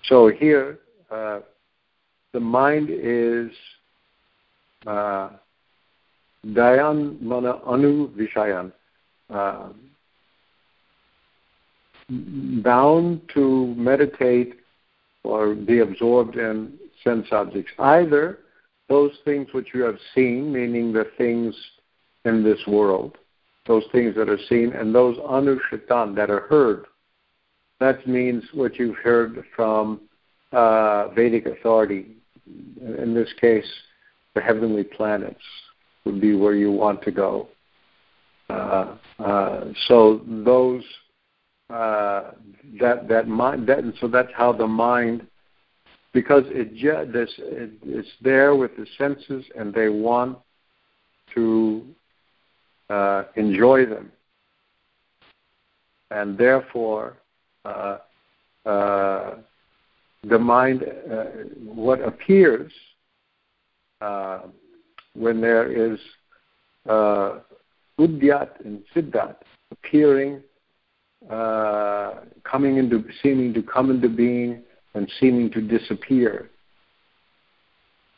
so 0.04 0.30
here, 0.30 0.80
uh, 1.12 1.40
the 2.34 2.40
mind 2.40 2.90
is 2.92 3.52
uh, 4.88 5.30
Dayan 6.48 7.22
Mana 7.22 7.60
Anu 7.66 8.10
Vishayan, 8.16 8.72
uh, 9.30 9.70
bound 12.10 13.22
to 13.34 13.76
meditate 13.78 14.59
or 15.24 15.54
be 15.56 15.80
absorbed 15.80 16.36
in 16.36 16.74
sense 17.04 17.28
objects. 17.32 17.72
Either 17.80 18.40
those 18.88 19.12
things 19.26 19.48
which 19.52 19.68
you 19.74 19.82
have 19.84 19.98
seen, 20.16 20.52
meaning 20.52 20.92
the 20.92 21.06
things 21.18 21.56
in 22.26 22.44
this 22.44 22.60
world, 22.68 23.18
those 23.68 23.84
things 23.92 24.16
that 24.16 24.30
are 24.30 24.40
seen, 24.50 24.74
and 24.74 24.94
those 24.94 25.18
anushitan 25.18 26.16
that 26.16 26.30
are 26.30 26.48
heard. 26.48 26.86
That 27.80 28.06
means 28.08 28.44
what 28.54 28.78
you've 28.78 28.98
heard 28.98 29.44
from 29.56 30.02
uh, 30.52 31.10
Vedic 31.10 31.46
authority. 31.46 32.08
In 32.48 33.14
this 33.14 33.30
case, 33.40 33.68
the 34.34 34.42
heavenly 34.42 34.84
planets 34.84 35.42
would 36.06 36.20
be 36.20 36.36
where 36.36 36.56
you 36.56 36.72
want 36.72 37.02
to 37.04 37.12
go. 37.12 37.48
Uh, 38.50 38.96
uh, 39.20 39.66
so 39.88 40.22
those 40.26 40.84
uh, 41.70 42.32
that 42.80 43.08
that 43.08 43.28
mind 43.28 43.68
that 43.68 43.80
and 43.80 43.94
so 44.02 44.08
that's 44.08 44.32
how 44.36 44.52
the 44.52 44.68
mind 44.68 45.26
because 46.14 46.44
it 46.48 46.74
this 47.12 47.30
it, 47.38 47.72
it's 47.84 48.10
there 48.22 48.56
with 48.56 48.72
the 48.78 48.86
senses 48.98 49.46
and 49.56 49.74
they 49.74 49.90
want 49.90 50.38
to 51.36 51.86
uh, 52.90 53.24
enjoy 53.36 53.86
them. 53.86 54.12
And 56.12 56.38
therefore 56.38 57.18
uh, 57.66 57.98
uh, 58.66 59.36
the 60.24 60.40
mind 60.40 60.84
uh, 60.84 61.24
what 61.64 62.02
appears 62.02 62.72
uh, 64.02 64.42
when 65.14 65.40
there 65.40 65.72
is 65.72 66.00
uh, 66.88 67.40
udyat 68.00 68.66
and 68.66 68.82
siddhat 68.96 69.36
appearing 69.72 70.42
uh, 71.30 72.22
coming 72.44 72.78
into 72.78 73.04
seeming 73.22 73.54
to 73.54 73.62
come 73.62 73.92
into 73.92 74.08
being 74.10 74.62
and 74.94 75.12
seeming 75.20 75.52
to 75.52 75.62
disappear, 75.62 76.50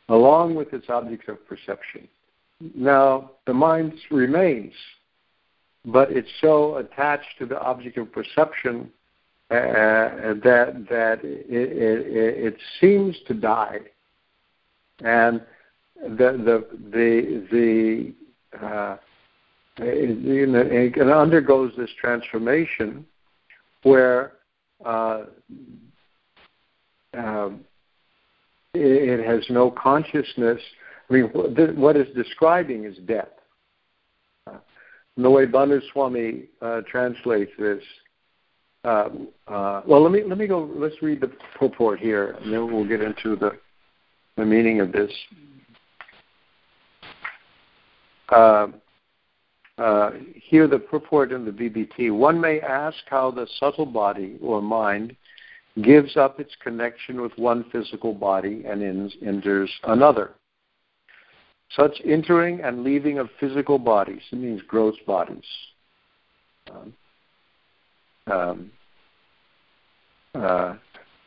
along 0.08 0.54
with 0.54 0.72
its 0.72 0.86
objects 0.88 1.28
of 1.28 1.44
perception. 1.46 2.08
Now, 2.74 3.32
the 3.46 3.54
mind 3.54 3.94
remains, 4.10 4.72
but 5.84 6.12
it's 6.12 6.30
so 6.40 6.76
attached 6.76 7.38
to 7.38 7.46
the 7.46 7.60
object 7.60 7.98
of 7.98 8.12
perception 8.12 8.90
uh, 9.50 10.34
that 10.44 10.86
that 10.88 11.20
it, 11.24 11.46
it, 11.50 12.44
it, 12.46 12.56
seems 12.80 13.16
to 13.26 13.34
die, 13.34 13.80
and 15.00 15.42
the 16.02 16.08
the 16.16 16.66
the 16.92 18.14
the 18.60 18.66
uh, 18.66 18.96
it, 19.78 20.96
it 20.96 21.10
undergoes 21.10 21.72
this 21.76 21.90
transformation 22.00 23.06
where 23.82 24.32
uh, 24.84 25.24
um, 27.14 27.60
it, 28.74 29.24
has 29.24 29.44
no 29.50 29.70
consciousness. 29.70 30.60
I 31.10 31.12
mean, 31.12 31.24
what 31.24 31.96
is 31.96 32.06
describing 32.14 32.84
is 32.84 32.96
death. 33.06 33.28
Uh, 34.46 34.58
the 35.16 35.30
way 35.30 35.46
Bhanu 35.46 35.80
Swami 35.92 36.44
uh, 36.60 36.80
translates 36.90 37.52
this, 37.58 37.82
uh, 38.84 39.08
uh, 39.46 39.82
well, 39.86 40.02
let 40.02 40.10
me 40.10 40.22
let 40.26 40.38
me 40.38 40.46
go. 40.46 40.68
Let's 40.74 41.00
read 41.02 41.20
the 41.20 41.30
purport 41.56 42.00
here, 42.00 42.36
and 42.42 42.52
then 42.52 42.72
we'll 42.72 42.88
get 42.88 43.00
into 43.00 43.36
the 43.36 43.52
the 44.36 44.44
meaning 44.44 44.80
of 44.80 44.90
this. 44.90 45.12
Uh, 48.28 48.68
uh, 49.78 50.10
here, 50.34 50.68
the 50.68 50.78
purport 50.78 51.32
in 51.32 51.44
the 51.44 51.50
BBT 51.50 52.14
one 52.16 52.40
may 52.40 52.60
ask 52.60 52.98
how 53.06 53.30
the 53.30 53.46
subtle 53.58 53.86
body 53.86 54.38
or 54.42 54.60
mind 54.60 55.16
gives 55.80 56.16
up 56.16 56.38
its 56.38 56.54
connection 56.62 57.20
with 57.22 57.32
one 57.36 57.64
physical 57.72 58.12
body 58.12 58.64
and 58.66 58.82
enters 59.26 59.72
another. 59.84 60.32
Such 61.74 61.92
entering 62.04 62.60
and 62.60 62.84
leaving 62.84 63.18
of 63.18 63.30
physical 63.40 63.78
bodies, 63.78 64.20
it 64.30 64.36
means 64.36 64.60
gross 64.68 64.96
bodies. 65.06 65.44
Um, 66.70 66.94
um, 68.26 68.70
uh, 70.34 70.76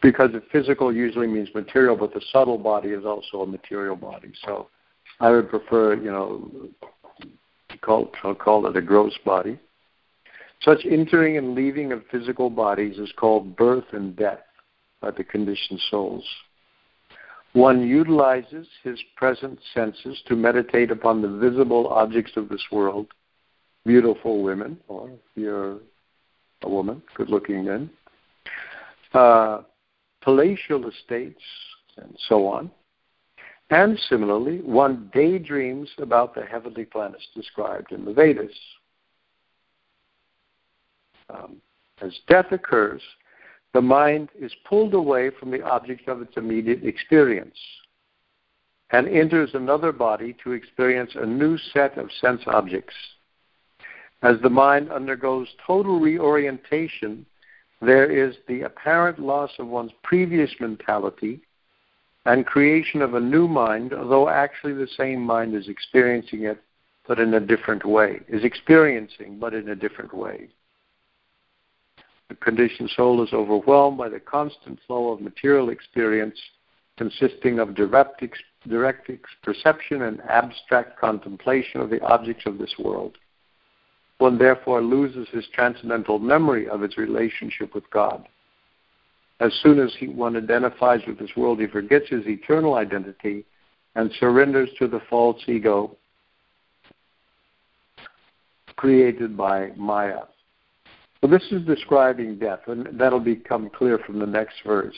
because 0.03 0.31
the 0.31 0.43
physical 0.51 0.93
usually 0.93 1.25
means 1.25 1.49
material, 1.55 1.95
but 1.95 2.13
the 2.13 2.21
subtle 2.31 2.59
body 2.59 2.89
is 2.89 3.05
also 3.05 3.41
a 3.41 3.47
material 3.47 3.95
body. 3.95 4.31
So 4.45 4.67
I 5.19 5.31
would 5.31 5.49
prefer, 5.49 5.95
you 5.95 6.11
know, 6.11 6.69
call, 7.81 8.11
I'll 8.23 8.35
call 8.35 8.67
it 8.67 8.77
a 8.77 8.81
gross 8.81 9.13
body. 9.25 9.59
Such 10.61 10.85
entering 10.89 11.37
and 11.37 11.53
leaving 11.53 11.91
of 11.91 12.03
physical 12.11 12.49
bodies 12.49 12.97
is 12.97 13.11
called 13.17 13.55
birth 13.55 13.85
and 13.91 14.15
death 14.15 14.39
by 15.01 15.11
the 15.11 15.23
conditioned 15.23 15.81
souls. 15.91 16.25
One 17.53 17.87
utilizes 17.87 18.67
his 18.83 18.99
present 19.15 19.59
senses 19.73 20.21
to 20.27 20.35
meditate 20.35 20.91
upon 20.91 21.21
the 21.21 21.29
visible 21.29 21.87
objects 21.87 22.33
of 22.35 22.49
this 22.49 22.63
world, 22.71 23.07
beautiful 23.85 24.43
women, 24.43 24.77
or 24.87 25.09
if 25.09 25.19
you're 25.35 25.77
a 26.63 26.69
woman, 26.69 27.01
good 27.15 27.29
looking 27.29 27.63
men, 27.63 27.89
uh, 29.13 29.61
palatial 30.21 30.89
estates, 30.89 31.43
and 31.97 32.13
so 32.27 32.47
on. 32.47 32.69
And 33.69 33.99
similarly, 34.09 34.59
one 34.61 35.09
daydreams 35.13 35.89
about 35.97 36.35
the 36.35 36.45
heavenly 36.45 36.85
planets 36.85 37.27
described 37.33 37.91
in 37.91 38.05
the 38.05 38.13
Vedas. 38.13 38.53
Um, 41.29 41.57
as 42.01 42.13
death 42.27 42.51
occurs, 42.51 43.01
the 43.73 43.81
mind 43.81 44.29
is 44.39 44.53
pulled 44.69 44.93
away 44.93 45.31
from 45.39 45.49
the 45.49 45.63
object 45.63 46.07
of 46.07 46.21
its 46.21 46.37
immediate 46.37 46.85
experience 46.85 47.57
and 48.91 49.07
enters 49.07 49.49
another 49.53 49.91
body 49.91 50.35
to 50.43 50.51
experience 50.51 51.11
a 51.15 51.25
new 51.25 51.57
set 51.73 51.97
of 51.97 52.09
sense 52.21 52.41
objects. 52.45 52.93
As 54.21 54.39
the 54.41 54.49
mind 54.49 54.91
undergoes 54.91 55.47
total 55.65 55.99
reorientation, 55.99 57.25
there 57.81 58.09
is 58.09 58.35
the 58.47 58.61
apparent 58.61 59.19
loss 59.19 59.51
of 59.59 59.67
one's 59.67 59.91
previous 60.03 60.51
mentality 60.59 61.41
and 62.25 62.45
creation 62.45 63.01
of 63.01 63.13
a 63.13 63.19
new 63.19 63.47
mind, 63.47 63.93
although 63.93 64.29
actually 64.29 64.73
the 64.73 64.87
same 64.97 65.21
mind 65.21 65.55
is 65.55 65.67
experiencing 65.67 66.43
it, 66.43 66.61
but 67.07 67.19
in 67.19 67.33
a 67.35 67.39
different 67.39 67.85
way, 67.85 68.19
is 68.27 68.43
experiencing, 68.43 69.37
but 69.39 69.53
in 69.53 69.69
a 69.69 69.75
different 69.75 70.13
way. 70.13 70.49
The 72.29 72.35
conditioned 72.35 72.89
soul 72.95 73.23
is 73.23 73.33
overwhelmed 73.33 73.99
by 73.99 74.09
the 74.09 74.19
constant 74.19 74.79
flow 74.87 75.11
of 75.11 75.21
material 75.21 75.69
experience 75.69 76.39
consisting 76.97 77.59
of 77.59 77.75
direct, 77.75 78.23
direct 78.67 79.11
perception 79.43 80.03
and 80.03 80.21
abstract 80.21 80.99
contemplation 80.99 81.81
of 81.81 81.89
the 81.89 82.01
objects 82.01 82.45
of 82.47 82.57
this 82.57 82.73
world. 82.79 83.17
One 84.17 84.37
therefore 84.37 84.81
loses 84.81 85.27
his 85.29 85.45
transcendental 85.53 86.19
memory 86.19 86.67
of 86.69 86.81
its 86.81 86.97
relationship 86.97 87.75
with 87.75 87.89
God. 87.91 88.27
As 89.39 89.51
soon 89.61 89.79
as 89.79 89.93
he, 89.99 90.07
one 90.07 90.37
identifies 90.37 91.01
with 91.05 91.19
this 91.19 91.31
world, 91.35 91.59
he 91.59 91.67
forgets 91.67 92.09
his 92.09 92.25
eternal 92.25 92.75
identity 92.75 93.45
and 93.95 94.11
surrenders 94.19 94.69
to 94.79 94.87
the 94.87 95.01
false 95.09 95.41
ego 95.47 95.97
created 98.75 99.37
by 99.37 99.71
Maya. 99.75 100.21
So 101.21 101.27
this 101.27 101.43
is 101.51 101.65
describing 101.65 102.37
death, 102.37 102.59
and 102.67 102.99
that'll 102.99 103.19
become 103.19 103.69
clear 103.69 103.97
from 104.05 104.19
the 104.19 104.25
next 104.25 104.55
verse. 104.65 104.95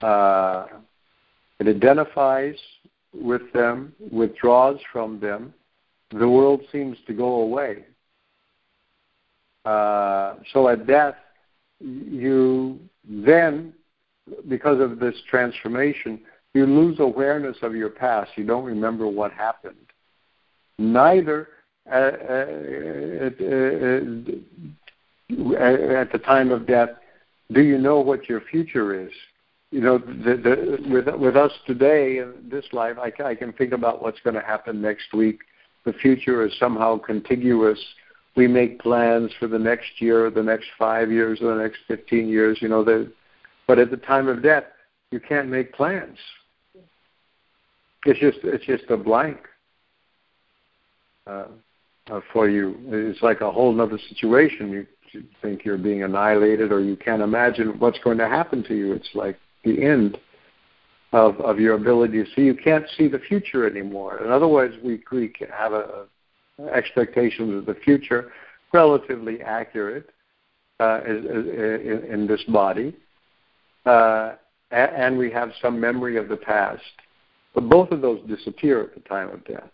Uh, 0.00 0.66
it 1.60 1.68
identifies 1.68 2.56
with 3.14 3.42
them, 3.52 3.92
withdraws 4.10 4.78
from 4.92 5.20
them. 5.20 5.54
The 6.10 6.28
world 6.28 6.62
seems 6.72 6.98
to 7.06 7.14
go 7.14 7.36
away. 7.36 7.84
Uh, 9.64 10.34
so 10.52 10.68
at 10.68 10.86
death, 10.86 11.14
you 11.80 12.80
then, 13.08 13.72
because 14.48 14.80
of 14.80 14.98
this 14.98 15.14
transformation, 15.28 16.20
you 16.54 16.66
lose 16.66 17.00
awareness 17.00 17.56
of 17.62 17.74
your 17.74 17.88
past. 17.90 18.30
You 18.36 18.44
don't 18.44 18.64
remember 18.64 19.08
what 19.08 19.32
happened. 19.32 19.76
Neither 20.78 21.48
uh, 21.90 21.94
uh, 21.94 22.00
uh, 25.20 25.70
at 26.00 26.12
the 26.12 26.20
time 26.24 26.50
of 26.50 26.66
death, 26.66 26.90
do 27.52 27.62
you 27.62 27.78
know 27.78 28.00
what 28.00 28.28
your 28.28 28.40
future 28.40 29.06
is? 29.06 29.12
You 29.70 29.80
know, 29.80 29.98
the, 29.98 30.36
the, 30.36 30.88
with 30.90 31.08
with 31.18 31.36
us 31.36 31.50
today 31.66 32.18
in 32.18 32.34
this 32.50 32.66
life, 32.72 32.96
I, 32.98 33.10
I 33.24 33.34
can 33.34 33.52
think 33.54 33.72
about 33.72 34.02
what's 34.02 34.20
going 34.20 34.34
to 34.34 34.42
happen 34.42 34.82
next 34.82 35.14
week. 35.14 35.40
The 35.84 35.94
future 35.94 36.46
is 36.46 36.52
somehow 36.58 36.98
contiguous. 36.98 37.82
We 38.34 38.46
make 38.46 38.80
plans 38.80 39.30
for 39.38 39.46
the 39.46 39.58
next 39.58 40.00
year, 40.00 40.26
or 40.26 40.30
the 40.30 40.42
next 40.42 40.66
five 40.78 41.10
years, 41.10 41.40
or 41.42 41.54
the 41.54 41.62
next 41.62 41.78
fifteen 41.86 42.28
years. 42.28 42.58
You 42.60 42.68
know, 42.68 42.82
the, 42.82 43.12
but 43.66 43.78
at 43.78 43.90
the 43.90 43.98
time 43.98 44.28
of 44.28 44.42
death, 44.42 44.64
you 45.10 45.20
can't 45.20 45.48
make 45.48 45.74
plans. 45.74 46.18
It's 48.06 48.18
just 48.18 48.38
it's 48.42 48.64
just 48.64 48.90
a 48.90 48.96
blank. 48.96 49.38
Uh, 51.26 51.44
uh, 52.10 52.20
for 52.32 52.48
you. 52.48 52.76
It's 52.88 53.22
like 53.22 53.42
a 53.42 53.50
whole 53.50 53.80
other 53.80 53.98
situation. 54.08 54.70
You 54.70 54.86
you 55.12 55.24
think 55.42 55.64
you're 55.64 55.78
being 55.78 56.02
annihilated 56.02 56.72
or 56.72 56.80
you 56.80 56.96
can't 56.96 57.22
imagine 57.22 57.78
what's 57.78 57.98
going 57.98 58.18
to 58.18 58.28
happen 58.28 58.64
to 58.64 58.74
you. 58.74 58.92
It's 58.94 59.10
like 59.14 59.38
the 59.64 59.84
end 59.84 60.18
of, 61.12 61.38
of 61.40 61.60
your 61.60 61.74
ability 61.74 62.24
to 62.24 62.30
see. 62.34 62.42
You 62.42 62.54
can't 62.54 62.86
see 62.96 63.08
the 63.08 63.18
future 63.18 63.68
anymore. 63.68 64.24
In 64.24 64.30
other 64.30 64.48
words, 64.48 64.74
we, 64.82 65.02
we 65.12 65.32
have 65.54 65.74
a, 65.74 66.06
a 66.58 66.64
expectation 66.74 67.56
of 67.56 67.66
the 67.66 67.74
future 67.74 68.32
relatively 68.72 69.42
accurate 69.42 70.10
uh, 70.80 71.00
in, 71.06 72.04
in, 72.10 72.26
this 72.26 72.42
body, 72.44 72.96
uh, 73.86 74.32
and 74.70 75.16
we 75.16 75.30
have 75.30 75.50
some 75.60 75.78
memory 75.78 76.16
of 76.16 76.28
the 76.28 76.36
past. 76.36 76.82
But 77.54 77.68
both 77.68 77.90
of 77.90 78.00
those 78.00 78.20
disappear 78.26 78.80
at 78.82 78.94
the 78.94 79.00
time 79.00 79.28
of 79.28 79.44
death. 79.44 79.68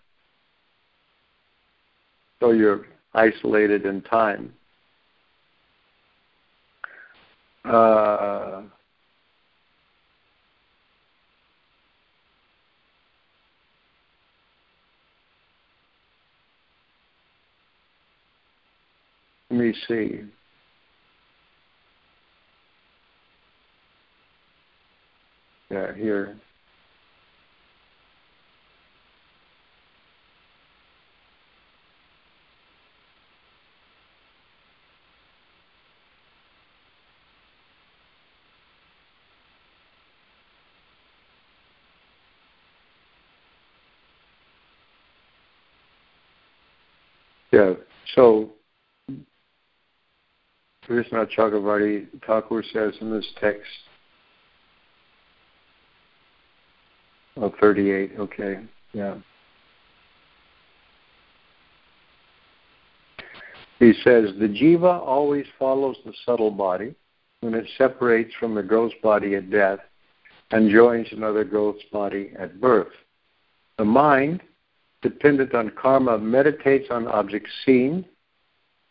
So 2.40 2.50
you're 2.50 2.86
isolated 3.14 3.86
in 3.86 4.02
time. 4.02 4.52
Uh, 7.64 8.62
let 19.50 19.58
me 19.60 19.74
see. 19.86 20.20
Yeah, 25.70 25.94
here. 25.94 26.40
Yeah. 47.52 47.74
So 48.14 48.52
Krishna 50.88 51.26
Chakravarti 51.26 52.06
Thakur 52.26 52.64
says 52.72 52.94
in 53.02 53.10
this 53.10 53.26
text, 53.38 53.68
oh, 57.36 57.52
38, 57.60 58.12
okay, 58.18 58.60
yeah. 58.94 59.16
He 63.78 63.92
says, 64.02 64.30
the 64.40 64.48
jiva 64.48 64.98
always 65.06 65.44
follows 65.58 65.96
the 66.06 66.14
subtle 66.24 66.50
body 66.50 66.94
when 67.42 67.52
it 67.52 67.66
separates 67.76 68.34
from 68.40 68.54
the 68.54 68.62
gross 68.62 68.92
body 69.02 69.34
at 69.34 69.50
death 69.50 69.80
and 70.52 70.70
joins 70.70 71.06
another 71.12 71.44
gross 71.44 71.76
body 71.92 72.32
at 72.38 72.62
birth. 72.62 72.88
The 73.76 73.84
mind 73.84 74.40
dependent 75.02 75.54
on 75.54 75.70
karma, 75.80 76.16
meditates 76.16 76.88
on 76.90 77.06
objects 77.08 77.50
seen, 77.66 78.06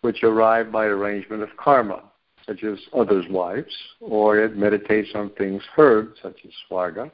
which 0.01 0.23
arrive 0.23 0.71
by 0.71 0.85
arrangement 0.85 1.43
of 1.43 1.49
karma, 1.57 2.03
such 2.45 2.63
as 2.63 2.77
others' 2.93 3.25
wives, 3.29 3.75
or 3.99 4.39
it 4.39 4.55
meditates 4.55 5.09
on 5.15 5.29
things 5.31 5.61
heard, 5.75 6.13
such 6.21 6.37
as 6.45 6.51
swarga. 6.69 7.11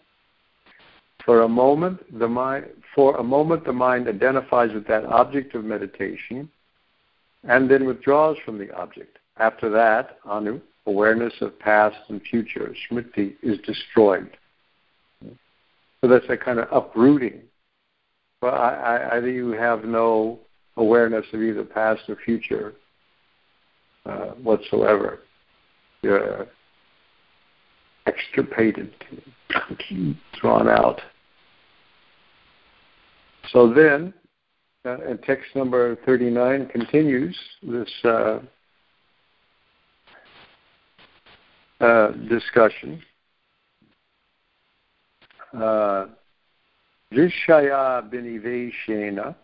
For 1.25 1.41
a 1.41 1.47
moment, 1.47 2.19
the 2.19 2.27
mind, 2.27 2.65
for 2.93 3.17
a 3.17 3.23
moment, 3.23 3.65
the 3.65 3.73
mind 3.73 4.07
identifies 4.07 4.73
with 4.73 4.85
that 4.87 5.05
object 5.05 5.55
of 5.55 5.63
meditation 5.63 6.49
and 7.47 7.69
then 7.69 7.85
withdraws 7.85 8.37
from 8.45 8.57
the 8.57 8.71
object. 8.75 9.19
After 9.37 9.69
that, 9.69 10.17
anu, 10.25 10.61
awareness 10.85 11.33
of 11.41 11.57
past 11.59 11.97
and 12.09 12.21
future, 12.21 12.75
smriti, 12.89 13.35
is 13.41 13.57
destroyed. 13.59 14.29
So 15.21 16.09
that's 16.09 16.25
a 16.29 16.37
kind 16.37 16.59
of 16.59 16.67
uprooting. 16.71 17.41
Well, 18.41 18.53
I, 18.53 18.73
I, 18.73 19.17
either 19.17 19.29
you 19.29 19.51
have 19.51 19.85
no 19.85 20.39
awareness 20.77 21.25
of 21.33 21.41
either 21.41 21.63
past 21.63 22.01
or 22.09 22.17
future 22.25 22.73
uh, 24.05 24.31
whatsoever. 24.41 25.19
You're 26.01 26.47
extirpated, 28.05 28.93
drawn 30.39 30.67
out. 30.67 30.99
So 33.51 33.73
then, 33.73 34.13
uh, 34.85 34.97
and 35.07 35.21
text 35.23 35.55
number 35.55 35.95
39 36.05 36.67
continues 36.67 37.37
this 37.61 37.89
uh, 38.03 38.39
uh, 41.79 42.11
discussion. 42.29 43.01
Uh, 45.53 46.07
Rishaya 47.13 48.09
biniveshena 48.09 49.35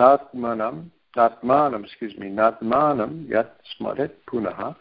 natmanam 0.00 0.76
natmanam 1.16 1.84
excuse 1.84 2.16
me 2.22 2.28
natmanam 2.40 3.12
yat 3.34 3.50
smaret 3.72 4.14
punaha 4.28 4.74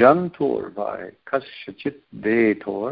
jantur 0.00 0.62
vai 0.78 1.10
kasyachit 1.32 1.98
detor 2.26 2.88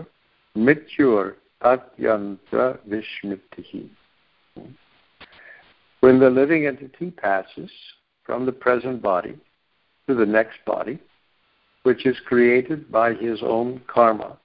mityur 0.67 1.25
atyantra 1.73 2.67
vishmitihi 2.91 3.89
when 6.01 6.19
the 6.19 6.31
living 6.31 6.67
entity 6.67 7.11
passes 7.11 7.71
from 8.25 8.47
the 8.47 8.53
present 8.53 9.03
body 9.03 9.35
to 10.09 10.15
the 10.15 10.27
next 10.27 10.59
body, 10.67 10.99
which 11.83 12.07
is 12.07 12.17
created 12.27 12.91
by 12.91 13.13
his 13.15 13.41
own 13.43 13.83
karma, 13.87 14.39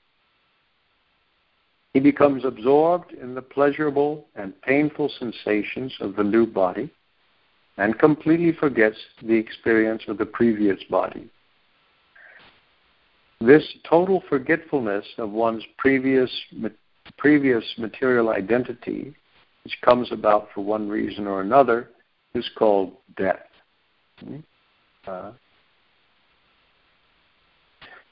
he 1.95 2.01
becomes 2.01 2.43
absorbed 2.43 3.13
in 3.13 3.33
the 3.33 3.41
pleasurable 3.41 4.25
and 4.35 4.61
painful 4.63 5.09
sensations 5.17 5.95
of 6.01 6.17
the 6.17 6.23
new 6.23 6.45
body 6.45 6.91
and 7.77 7.97
completely 7.97 8.51
forgets 8.51 8.97
the 9.23 9.33
experience 9.33 10.03
of 10.09 10.17
the 10.17 10.25
previous 10.25 10.77
body. 10.89 11.29
This 13.39 13.65
total 13.89 14.21
forgetfulness 14.27 15.05
of 15.17 15.31
one's 15.31 15.63
previous, 15.77 16.29
previous 17.17 17.63
material 17.77 18.27
identity 18.27 19.15
which 19.63 19.79
comes 19.81 20.11
about 20.11 20.49
for 20.53 20.65
one 20.65 20.89
reason 20.89 21.27
or 21.27 21.39
another, 21.39 21.91
is 22.33 22.49
called 22.57 22.91
death. 23.15 23.47
Hmm? 24.19 24.39
Uh, 25.07 25.31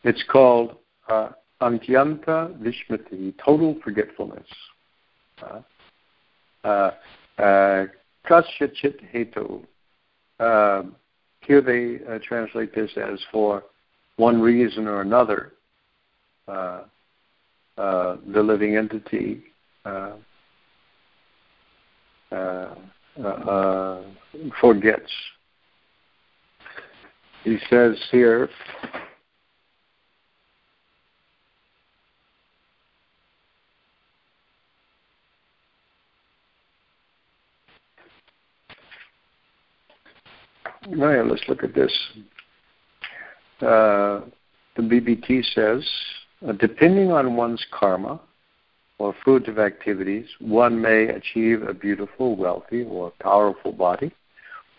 it's 0.05 0.23
called 0.31 0.77
uh, 1.09 1.31
antyanta 1.63 2.55
vishmati, 2.61 3.33
total 3.43 3.75
forgetfulness. 3.83 4.47
Uh, 5.41 5.61
uh, 6.63 6.91
uh 7.39 7.85
hetu. 8.27 9.63
Uh, 10.39 10.83
here 11.41 11.61
they 11.61 11.99
uh, 12.09 12.19
translate 12.23 12.73
this 12.73 12.91
as 12.97 13.19
for 13.31 13.63
one 14.17 14.41
reason 14.41 14.87
or 14.87 15.01
another, 15.01 15.53
uh, 16.47 16.83
the 17.77 18.41
living 18.41 18.77
entity 18.77 19.43
uh, 19.85 20.11
uh, 22.31 22.75
uh, 23.23 24.01
forgets. 24.59 25.11
He 27.43 27.57
says 27.69 27.97
here, 28.11 28.49
Now, 40.89 41.23
let's 41.23 41.43
look 41.47 41.63
at 41.63 41.73
this. 41.73 41.91
Uh, 43.61 44.21
the 44.75 44.81
BBT 44.81 45.43
says, 45.53 45.87
uh, 46.47 46.51
depending 46.53 47.11
on 47.11 47.35
one's 47.35 47.65
karma, 47.71 48.19
or 48.99 49.15
fruit 49.23 49.47
of 49.47 49.59
activities, 49.59 50.25
one 50.39 50.81
may 50.81 51.07
achieve 51.07 51.63
a 51.63 51.73
beautiful, 51.73 52.35
wealthy, 52.35 52.83
or 52.83 53.11
powerful 53.19 53.71
body, 53.71 54.11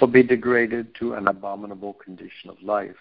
or 0.00 0.08
be 0.08 0.22
degraded 0.22 0.94
to 0.98 1.14
an 1.14 1.28
abominable 1.28 1.94
condition 1.94 2.50
of 2.50 2.56
life. 2.62 2.94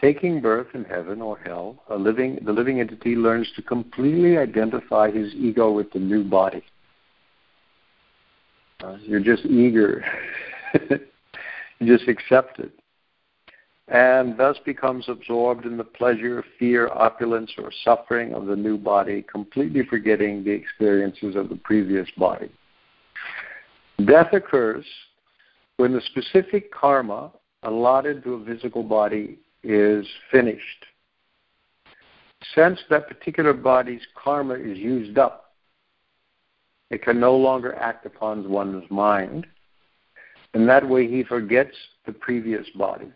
Taking 0.00 0.40
birth 0.40 0.68
in 0.74 0.84
heaven 0.84 1.20
or 1.22 1.38
hell, 1.38 1.82
living, 1.90 2.38
the 2.44 2.52
living 2.52 2.80
entity 2.80 3.16
learns 3.16 3.50
to 3.56 3.62
completely 3.62 4.38
identify 4.38 5.10
his 5.10 5.32
ego 5.34 5.72
with 5.72 5.92
the 5.92 5.98
new 5.98 6.22
body. 6.22 6.62
Uh, 8.82 8.96
you're 9.00 9.20
just 9.20 9.44
eager. 9.46 10.04
you 11.80 11.96
just 11.96 12.08
accept 12.08 12.58
it 12.58 12.72
and 13.88 14.38
thus 14.38 14.56
becomes 14.64 15.08
absorbed 15.08 15.66
in 15.66 15.76
the 15.76 15.84
pleasure, 15.84 16.42
fear, 16.58 16.88
opulence, 16.88 17.50
or 17.58 17.70
suffering 17.84 18.32
of 18.32 18.46
the 18.46 18.56
new 18.56 18.78
body, 18.78 19.24
completely 19.30 19.84
forgetting 19.84 20.42
the 20.42 20.50
experiences 20.50 21.36
of 21.36 21.50
the 21.50 21.56
previous 21.56 22.08
body. 22.16 22.50
Death 24.06 24.32
occurs 24.32 24.84
when 25.76 25.92
the 25.92 26.00
specific 26.00 26.72
karma 26.72 27.30
allotted 27.62 28.24
to 28.24 28.34
a 28.34 28.44
physical 28.44 28.82
body 28.82 29.38
is 29.62 30.06
finished. 30.30 30.86
Since 32.54 32.80
that 32.90 33.08
particular 33.08 33.52
body's 33.52 34.02
karma 34.22 34.54
is 34.54 34.78
used 34.78 35.18
up, 35.18 35.52
it 36.90 37.02
can 37.02 37.18
no 37.18 37.36
longer 37.36 37.74
act 37.74 38.06
upon 38.06 38.48
one's 38.48 38.88
mind. 38.90 39.46
In 40.54 40.66
that 40.66 40.88
way, 40.88 41.08
he 41.08 41.24
forgets 41.24 41.76
the 42.06 42.12
previous 42.12 42.68
body. 42.76 43.10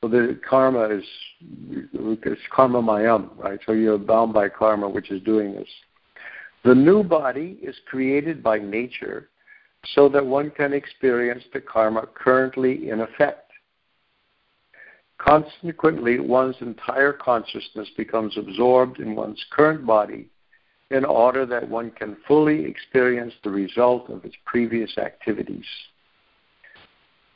So 0.00 0.08
the 0.08 0.40
karma 0.48 0.88
is 0.88 1.04
it's 1.40 2.40
karma 2.50 2.82
mayam, 2.82 3.30
right? 3.38 3.60
So 3.64 3.72
you're 3.72 3.98
bound 3.98 4.32
by 4.32 4.48
karma, 4.48 4.88
which 4.88 5.10
is 5.10 5.22
doing 5.22 5.54
this. 5.54 5.68
The 6.64 6.74
new 6.74 7.04
body 7.04 7.58
is 7.62 7.76
created 7.86 8.42
by 8.42 8.58
nature 8.58 9.28
so 9.94 10.08
that 10.08 10.24
one 10.24 10.50
can 10.50 10.72
experience 10.72 11.44
the 11.52 11.60
karma 11.60 12.08
currently 12.14 12.88
in 12.88 13.00
effect. 13.00 13.50
Consequently, 15.18 16.18
one's 16.18 16.56
entire 16.60 17.12
consciousness 17.12 17.88
becomes 17.96 18.36
absorbed 18.36 18.98
in 18.98 19.14
one's 19.14 19.44
current 19.50 19.86
body 19.86 20.28
in 20.90 21.04
order 21.04 21.46
that 21.46 21.68
one 21.68 21.90
can 21.92 22.16
fully 22.26 22.64
experience 22.64 23.32
the 23.44 23.50
result 23.50 24.10
of 24.10 24.24
its 24.24 24.34
previous 24.46 24.98
activities 24.98 25.64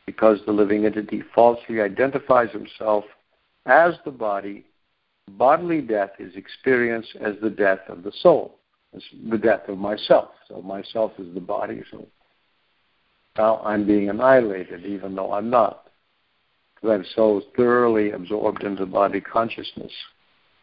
because 0.07 0.39
the 0.47 0.53
living 0.53 0.87
entity 0.87 1.23
falsely 1.35 1.81
identifies 1.81 2.51
himself 2.53 3.05
as 3.67 3.95
the 4.05 4.11
body, 4.11 4.65
bodily 5.33 5.81
death 5.81 6.11
is 6.19 6.35
experienced 6.37 7.17
as 7.21 7.35
the 7.43 7.51
death 7.51 7.81
of 7.89 8.05
the 8.05 8.13
soul, 8.21 8.59
as 8.95 9.03
the 9.29 9.39
death 9.39 9.69
of 9.69 9.79
myself. 9.79 10.31
So 10.49 10.63
myself 10.63 11.13
is 11.19 11.35
the 11.35 11.41
body, 11.41 11.83
so 11.91 12.07
now 13.37 13.61
I'm 13.65 13.87
being 13.87 14.09
annihilated, 14.09 14.87
even 14.87 15.15
though 15.15 15.33
I'm 15.33 15.51
not, 15.51 15.89
because 16.77 16.95
I'm 16.95 17.07
so 17.15 17.43
thoroughly 17.57 18.13
absorbed 18.13 18.63
into 18.63 18.87
body 18.87 19.21
consciousness. 19.21 19.93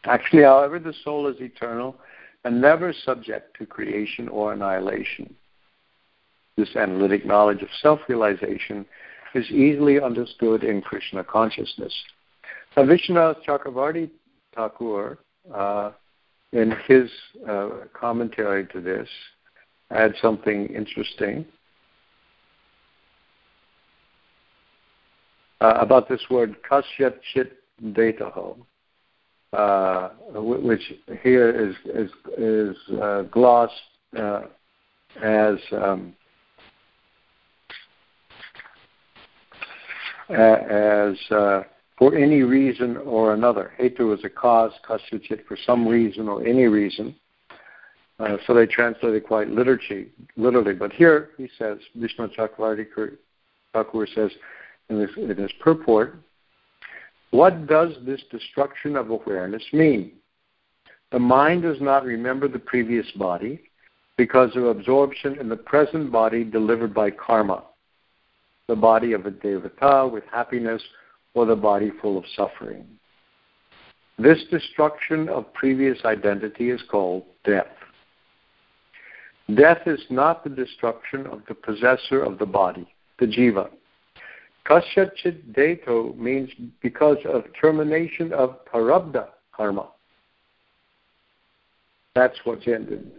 Actually, 0.04 0.42
however, 0.42 0.78
the 0.78 0.94
soul 1.04 1.28
is 1.28 1.40
eternal 1.40 1.96
and 2.44 2.60
never 2.60 2.92
subject 2.92 3.56
to 3.58 3.66
creation 3.66 4.28
or 4.28 4.52
annihilation. 4.52 5.34
This 6.56 6.74
analytic 6.76 7.26
knowledge 7.26 7.62
of 7.62 7.68
self 7.82 8.00
realization 8.08 8.86
is 9.34 9.50
easily 9.50 10.00
understood 10.00 10.64
in 10.64 10.80
Krishna 10.80 11.24
consciousness. 11.24 11.92
Now, 12.76 12.84
Vishwanath 12.84 13.44
Chakravarti 13.46 14.10
Thakur, 14.54 15.18
uh, 15.52 15.92
in 16.52 16.74
his 16.86 17.10
uh, 17.48 17.68
commentary 17.92 18.66
to 18.68 18.80
this, 18.80 19.08
adds 19.90 20.14
something 20.20 20.66
interesting 20.66 21.44
uh, 25.60 25.74
about 25.78 26.08
this 26.08 26.20
word 26.30 26.56
kasyat 26.68 27.14
chit 27.32 27.58
dataho, 27.82 28.56
uh, 29.52 30.08
which 30.34 30.92
here 31.22 31.50
is 31.50 31.74
is, 31.94 32.10
is 32.38 32.76
uh, 33.00 33.22
glossed 33.22 33.72
uh, 34.18 34.42
as 35.22 35.56
um, 35.72 36.14
as 40.30 41.16
uh, 41.30 41.62
for 41.98 42.14
any 42.16 42.42
reason 42.42 42.96
or 42.98 43.34
another. 43.34 43.72
Hetu 43.78 44.16
is 44.16 44.24
a 44.24 44.30
cause, 44.30 44.72
kasyachit 44.88 45.46
for 45.46 45.56
some 45.66 45.86
reason 45.86 46.28
or 46.28 46.46
any 46.46 46.64
reason. 46.64 47.14
Uh, 48.18 48.36
so 48.46 48.54
they 48.54 48.66
translate 48.66 49.14
it 49.14 49.26
quite 49.26 49.48
literally, 49.48 50.08
literally. 50.36 50.74
But 50.74 50.92
here 50.92 51.30
he 51.36 51.48
says, 51.58 51.78
Vishnu 51.96 52.28
Chakravarti 52.28 52.86
Thakur 53.72 54.06
says 54.14 54.30
in, 54.88 54.98
this, 54.98 55.10
in 55.16 55.36
his 55.36 55.52
purport, 55.60 56.18
what 57.30 57.66
does 57.66 57.92
this 58.06 58.22
destruction 58.30 58.94
of 58.96 59.10
awareness 59.10 59.64
mean? 59.72 60.12
The 61.10 61.18
mind 61.18 61.62
does 61.62 61.80
not 61.80 62.04
remember 62.04 62.46
the 62.46 62.60
previous 62.60 63.10
body 63.12 63.60
because 64.16 64.54
of 64.54 64.64
absorption 64.64 65.38
in 65.40 65.48
the 65.48 65.56
present 65.56 66.12
body 66.12 66.44
delivered 66.44 66.94
by 66.94 67.10
karma, 67.10 67.64
the 68.68 68.76
body 68.76 69.12
of 69.12 69.26
a 69.26 69.30
devata 69.30 70.10
with 70.10 70.24
happiness 70.32 70.82
or 71.34 71.46
the 71.46 71.56
body 71.56 71.90
full 72.00 72.16
of 72.16 72.24
suffering. 72.36 72.86
This 74.18 74.38
destruction 74.50 75.28
of 75.28 75.52
previous 75.54 75.98
identity 76.04 76.70
is 76.70 76.80
called 76.90 77.24
death. 77.44 77.66
Death 79.54 79.86
is 79.86 80.00
not 80.08 80.44
the 80.44 80.50
destruction 80.50 81.26
of 81.26 81.42
the 81.48 81.54
possessor 81.54 82.22
of 82.22 82.38
the 82.38 82.46
body, 82.46 82.88
the 83.18 83.26
jiva. 83.26 83.68
Kasyachit 84.66 85.52
deto 85.52 86.16
means 86.16 86.48
because 86.80 87.18
of 87.26 87.44
termination 87.60 88.32
of 88.32 88.64
prarabdha 88.64 89.28
karma. 89.54 89.88
That's 92.14 92.38
what's 92.44 92.66
ended. 92.66 93.10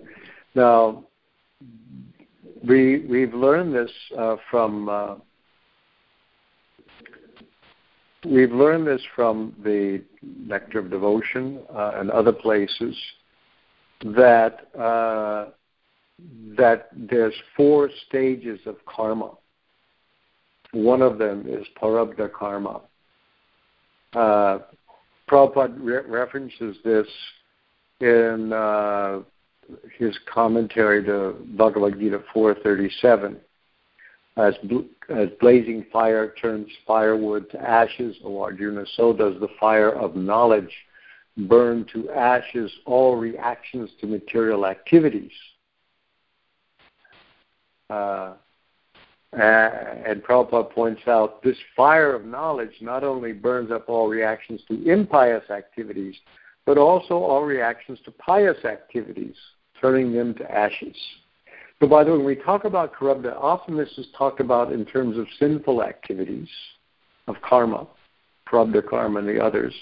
Now, 0.56 1.04
we 2.68 3.06
we've 3.08 3.34
learned 3.34 3.76
this 3.76 3.92
uh, 4.18 4.38
from 4.50 4.90
uh, 4.90 5.16
we've 8.26 8.52
learned 8.52 8.88
this 8.88 9.02
from 9.16 9.54
the 9.64 10.04
Nectar 10.22 10.80
of 10.80 10.90
Devotion 10.90 11.60
uh, 11.74 11.94
and 11.96 12.12
other 12.12 12.32
places 12.32 12.96
that 14.04 14.68
uh, 14.78 15.52
that 16.58 16.90
there's 16.94 17.34
four 17.58 17.90
stages 18.08 18.60
of 18.66 18.78
karma. 18.86 19.32
One 20.72 21.02
of 21.02 21.18
them 21.18 21.46
is 21.48 21.66
prarabdha 21.82 22.32
karma. 22.32 22.82
Uh, 24.14 24.60
Prabhupada 25.30 25.76
re- 25.80 26.08
references 26.08 26.78
this 26.84 27.08
in 28.00 28.54
uh, 28.54 29.22
his 29.98 30.18
commentary 30.32 31.04
to 31.04 31.36
Bhagavad 31.58 32.00
Gita 32.00 32.22
437. 32.34 33.38
As, 34.38 34.54
as 35.10 35.30
blazing 35.40 35.86
fire 35.94 36.34
turns 36.42 36.68
firewood 36.86 37.50
to 37.52 37.62
ashes, 37.62 38.18
O 38.24 38.42
Arjuna, 38.42 38.86
so 38.98 39.14
does 39.14 39.40
the 39.40 39.48
fire 39.60 39.92
of 39.92 40.16
knowledge 40.16 40.72
burn 41.38 41.86
to 41.94 42.10
ashes 42.12 42.72
all 42.86 43.16
reactions 43.16 43.90
to 44.02 44.08
material 44.08 44.66
activities. 44.66 45.32
Uh, 47.90 48.34
and 49.34 50.24
Prabhupada 50.24 50.72
points 50.72 51.02
out 51.08 51.44
this 51.44 51.58
fire 51.76 52.16
of 52.16 52.26
knowledge 52.26 52.72
not 52.82 53.04
only 53.04 53.34
burns 53.34 53.70
up 53.70 53.90
all 53.90 54.08
reactions 54.08 54.62
to 54.68 54.90
impious 54.90 55.50
activities, 55.50 56.16
but 56.66 56.78
also 56.78 57.16
all 57.16 57.44
reactions 57.44 58.00
to 58.06 58.12
pious 58.12 58.64
activities, 58.64 59.36
turning 59.80 60.14
them 60.14 60.34
to 60.36 60.50
ashes. 60.52 60.96
So, 61.82 61.88
by 61.88 62.04
the 62.04 62.12
way, 62.12 62.18
when 62.18 62.26
we 62.26 62.36
talk 62.36 62.64
about 62.64 62.94
prarabdha, 62.94 63.36
often 63.36 63.76
this 63.76 63.92
is 63.98 64.08
talked 64.18 64.40
about 64.40 64.72
in 64.72 64.86
terms 64.86 65.18
of 65.18 65.28
sinful 65.40 65.84
activities, 65.84 66.48
of 67.28 67.36
karma, 67.42 67.88
prarabdha 68.48 68.88
karma 68.88 69.20
and 69.20 69.28
the 69.28 69.44
others. 69.44 69.74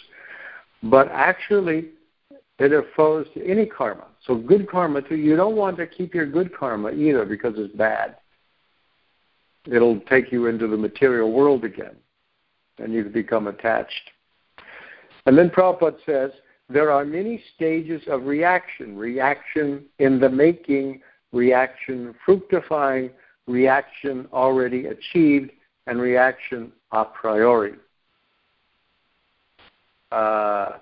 But 0.81 1.09
actually, 1.11 1.89
it 2.59 2.71
refers 2.71 3.27
to 3.35 3.45
any 3.45 3.65
karma. 3.65 4.07
So, 4.25 4.35
good 4.35 4.69
karma, 4.69 5.01
too, 5.01 5.15
you 5.15 5.35
don't 5.35 5.55
want 5.55 5.77
to 5.77 5.87
keep 5.87 6.13
your 6.15 6.25
good 6.25 6.55
karma 6.55 6.91
either 6.91 7.25
because 7.25 7.53
it's 7.57 7.75
bad. 7.75 8.17
It'll 9.65 9.99
take 10.01 10.31
you 10.31 10.47
into 10.47 10.67
the 10.67 10.77
material 10.77 11.31
world 11.31 11.63
again, 11.63 11.95
and 12.79 12.91
you 12.91 13.03
become 13.05 13.47
attached. 13.47 14.11
And 15.25 15.37
then 15.37 15.49
Prabhupada 15.49 15.97
says, 16.05 16.31
there 16.69 16.91
are 16.91 17.05
many 17.05 17.41
stages 17.55 18.01
of 18.07 18.25
reaction 18.25 18.97
reaction 18.97 19.85
in 19.99 20.19
the 20.19 20.29
making, 20.29 21.01
reaction 21.33 22.15
fructifying, 22.25 23.09
reaction 23.47 24.27
already 24.31 24.85
achieved, 24.85 25.51
and 25.87 25.99
reaction 25.99 26.71
a 26.91 27.03
priori. 27.03 27.73
Uh, 30.11 30.77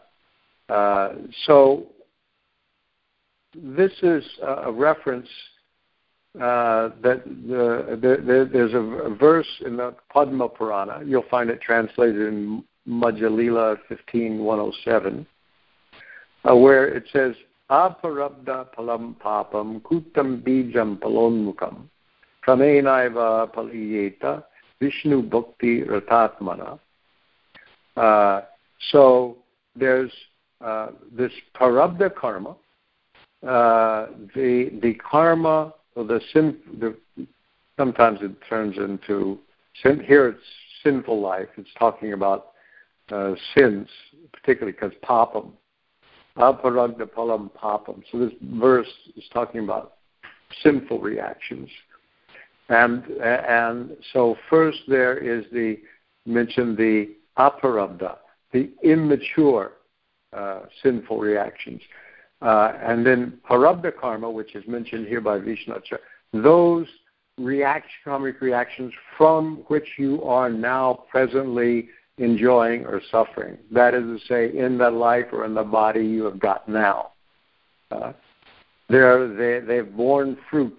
uh, 0.69 1.13
so, 1.45 1.87
this 3.55 3.91
is 4.03 4.23
a 4.43 4.71
reference 4.71 5.27
uh, 6.35 6.89
that 7.01 7.23
the, 7.25 7.97
the, 8.01 8.23
the, 8.23 8.49
there's 8.51 8.73
a, 8.73 9.15
verse 9.15 9.47
in 9.65 9.77
the 9.77 9.93
Padma 10.13 10.47
Purana. 10.47 11.01
You'll 11.05 11.25
find 11.29 11.49
it 11.49 11.61
translated 11.61 12.21
in 12.21 12.63
Madhya 12.87 13.35
Lila 13.35 13.77
15107 13.89 15.25
uh, 16.49 16.55
where 16.55 16.87
it 16.87 17.03
says, 17.11 17.35
Papam 17.71 19.15
bijam 20.43 20.99
palonmukam 20.99 21.87
paliyeta 22.45 24.43
Vishnu 24.81 25.21
bhakti 25.21 25.83
ratatmana. 25.83 26.79
Uh, 27.95 28.41
so 28.91 29.37
there's 29.75 30.11
uh, 30.59 30.87
this 31.13 31.31
prarabdha 31.55 32.13
karma, 32.13 32.55
uh, 33.47 34.07
the 34.35 34.71
the 34.81 34.95
karma 34.95 35.73
or 35.95 36.03
the 36.03 36.19
sin. 36.33 36.57
The, 36.79 36.97
sometimes 37.77 38.19
it 38.21 38.31
turns 38.49 38.77
into 38.77 39.39
sin. 39.81 40.03
Here 40.03 40.27
it's 40.27 40.43
sinful 40.83 41.21
life. 41.21 41.47
It's 41.57 41.69
talking 41.79 42.11
about 42.11 42.47
uh, 43.11 43.35
sins, 43.55 43.87
particularly 44.33 44.73
because 44.73 44.91
papam 45.03 45.51
Aprarabdha 46.37 47.11
palam 47.11 47.49
papam. 47.61 48.01
So 48.11 48.19
this 48.19 48.31
verse 48.41 48.91
is 49.15 49.23
talking 49.33 49.63
about 49.63 49.93
sinful 50.63 50.99
reactions. 50.99 51.69
And 52.69 53.03
and 53.21 53.97
so 54.13 54.37
first 54.49 54.79
there 54.87 55.17
is 55.17 55.45
the 55.51 55.77
mentioned 56.25 56.77
the 56.77 57.09
aprarabdha, 57.37 58.17
the 58.53 58.69
immature 58.83 59.73
uh, 60.33 60.61
sinful 60.81 61.19
reactions. 61.19 61.81
Uh, 62.41 62.73
and 62.81 63.05
then 63.05 63.37
prarabdha 63.47 63.91
karma, 63.99 64.29
which 64.29 64.55
is 64.55 64.65
mentioned 64.67 65.07
here 65.07 65.21
by 65.21 65.37
Vishnacharya, 65.37 65.99
those 66.33 66.87
reaction, 67.37 67.91
karmic 68.03 68.41
reactions 68.41 68.93
from 69.17 69.63
which 69.67 69.87
you 69.97 70.23
are 70.23 70.49
now 70.49 71.03
presently 71.09 71.89
enjoying 72.21 72.85
or 72.85 73.01
suffering. 73.11 73.57
That 73.71 73.93
is 73.93 74.03
to 74.03 74.19
say, 74.27 74.57
in 74.57 74.77
the 74.77 74.89
life 74.89 75.25
or 75.31 75.45
in 75.45 75.53
the 75.53 75.63
body 75.63 76.05
you 76.05 76.23
have 76.25 76.39
got 76.39 76.69
now. 76.69 77.11
Uh, 77.89 78.13
they, 78.89 79.59
they've 79.65 79.95
borne 79.95 80.37
fruit. 80.49 80.77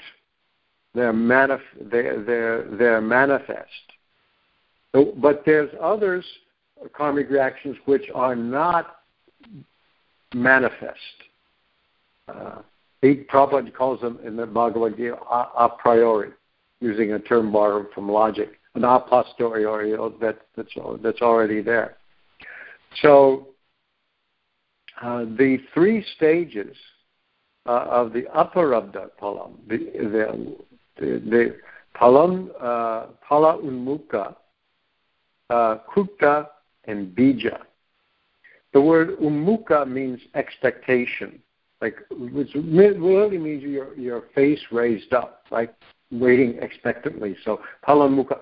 They're, 0.94 1.12
manif- 1.12 1.90
they're, 1.90 2.22
they're, 2.22 2.64
they're 2.76 3.00
manifest. 3.00 3.68
But 4.92 5.42
there's 5.46 5.70
others, 5.80 6.24
karmic 6.94 7.30
reactions, 7.30 7.76
which 7.86 8.04
are 8.14 8.36
not 8.36 8.98
manifest. 10.34 10.98
Uh, 12.28 12.62
Prabhupada 13.02 13.74
calls 13.74 14.00
them 14.00 14.20
in 14.24 14.36
the 14.36 14.46
Bhagavad 14.46 14.96
Gita 14.96 15.16
a, 15.16 15.48
a 15.64 15.68
priori, 15.68 16.30
using 16.80 17.12
a 17.12 17.18
term 17.18 17.50
borrowed 17.50 17.86
from 17.94 18.08
logic 18.08 18.60
an 18.74 18.84
a 18.84 19.00
posteriori 19.00 19.92
that, 20.20 20.38
that's, 20.56 20.72
that's 21.02 21.20
already 21.20 21.62
there. 21.62 21.96
So 23.02 23.48
uh, 25.00 25.20
the 25.24 25.58
three 25.74 26.04
stages 26.16 26.76
uh, 27.66 27.86
of 27.90 28.12
the 28.12 28.22
aprarabdha 28.34 29.10
palam, 29.18 29.58
the, 29.68 29.76
the, 29.76 30.56
the, 30.98 31.06
the 31.30 31.56
palam, 31.94 32.50
uh, 32.60 33.06
pala 33.26 33.58
unmukha, 33.58 34.34
uh, 35.50 35.78
kuta, 35.94 36.48
and 36.84 37.14
bija. 37.14 37.58
The 38.72 38.80
word 38.80 39.18
ummukha 39.18 39.86
means 39.86 40.20
expectation, 40.34 41.40
like 41.80 41.96
which 42.10 42.48
really 42.54 43.38
means 43.38 43.62
your 43.62 43.94
your 43.98 44.24
face 44.34 44.60
raised 44.70 45.12
up, 45.12 45.44
like 45.50 45.74
waiting 46.10 46.58
expectantly. 46.60 47.36
So 47.44 47.60
palamukha, 47.86 48.38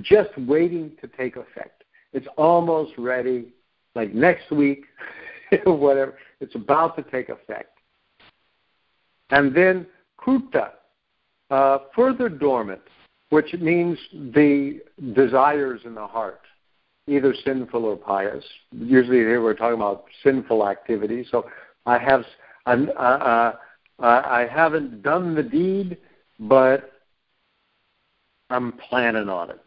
just 0.00 0.30
waiting 0.38 0.92
to 1.00 1.08
take 1.08 1.36
effect. 1.36 1.84
It's 2.12 2.26
almost 2.36 2.92
ready, 2.98 3.48
like 3.94 4.14
next 4.14 4.50
week, 4.50 4.84
whatever. 5.64 6.18
It's 6.40 6.54
about 6.54 6.96
to 6.96 7.02
take 7.02 7.28
effect. 7.28 7.78
And 9.30 9.54
then 9.54 9.86
kuta, 10.18 10.70
uh, 11.50 11.78
further 11.94 12.28
dormant, 12.28 12.82
which 13.30 13.52
means 13.54 13.98
the 14.12 14.80
desires 15.14 15.80
in 15.84 15.94
the 15.94 16.06
heart, 16.06 16.42
either 17.06 17.34
sinful 17.44 17.84
or 17.84 17.96
pious. 17.96 18.44
Usually 18.72 19.18
here 19.18 19.42
we're 19.42 19.54
talking 19.54 19.76
about 19.76 20.04
sinful 20.22 20.68
activities. 20.68 21.26
So 21.30 21.48
I 21.86 21.98
have 21.98 22.24
uh, 22.66 22.70
uh, 22.70 23.52
uh, 23.98 24.22
i 24.24 24.46
haven't 24.50 25.02
done 25.02 25.34
the 25.34 25.42
deed, 25.42 25.96
but 26.40 26.92
I'm 28.50 28.72
planning 28.88 29.28
on 29.28 29.50
it. 29.50 29.60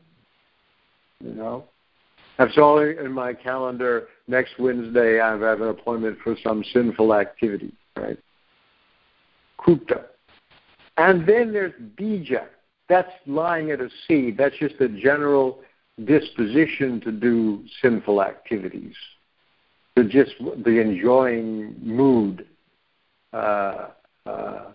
You 1.24 1.34
know, 1.34 1.66
that's 2.38 2.58
all 2.58 2.80
in 2.80 3.12
my 3.12 3.34
calendar. 3.34 4.08
Next 4.28 4.60
Wednesday, 4.60 5.20
I 5.20 5.32
have 5.38 5.62
an 5.62 5.70
appointment 5.70 6.18
for 6.24 6.36
some 6.44 6.64
sinful 6.74 7.14
activity, 7.14 7.74
right? 7.96 8.18
Kuta. 9.60 10.06
And 10.98 11.28
then 11.28 11.52
there's 11.54 11.74
bija. 11.98 12.46
That's 12.88 13.12
lying 13.26 13.72
at 13.72 13.82
a 13.82 13.90
seed. 14.08 14.38
That's 14.38 14.56
just 14.58 14.76
a 14.80 14.88
general 14.88 15.62
disposition 16.04 17.02
to 17.02 17.12
do 17.12 17.64
sinful 17.82 18.22
activities. 18.22 18.96
To 19.98 20.04
just 20.04 20.34
the 20.40 20.82
enjoying 20.82 21.76
mood. 21.82 22.46
Uh, 23.32 23.90
uh, 24.26 24.72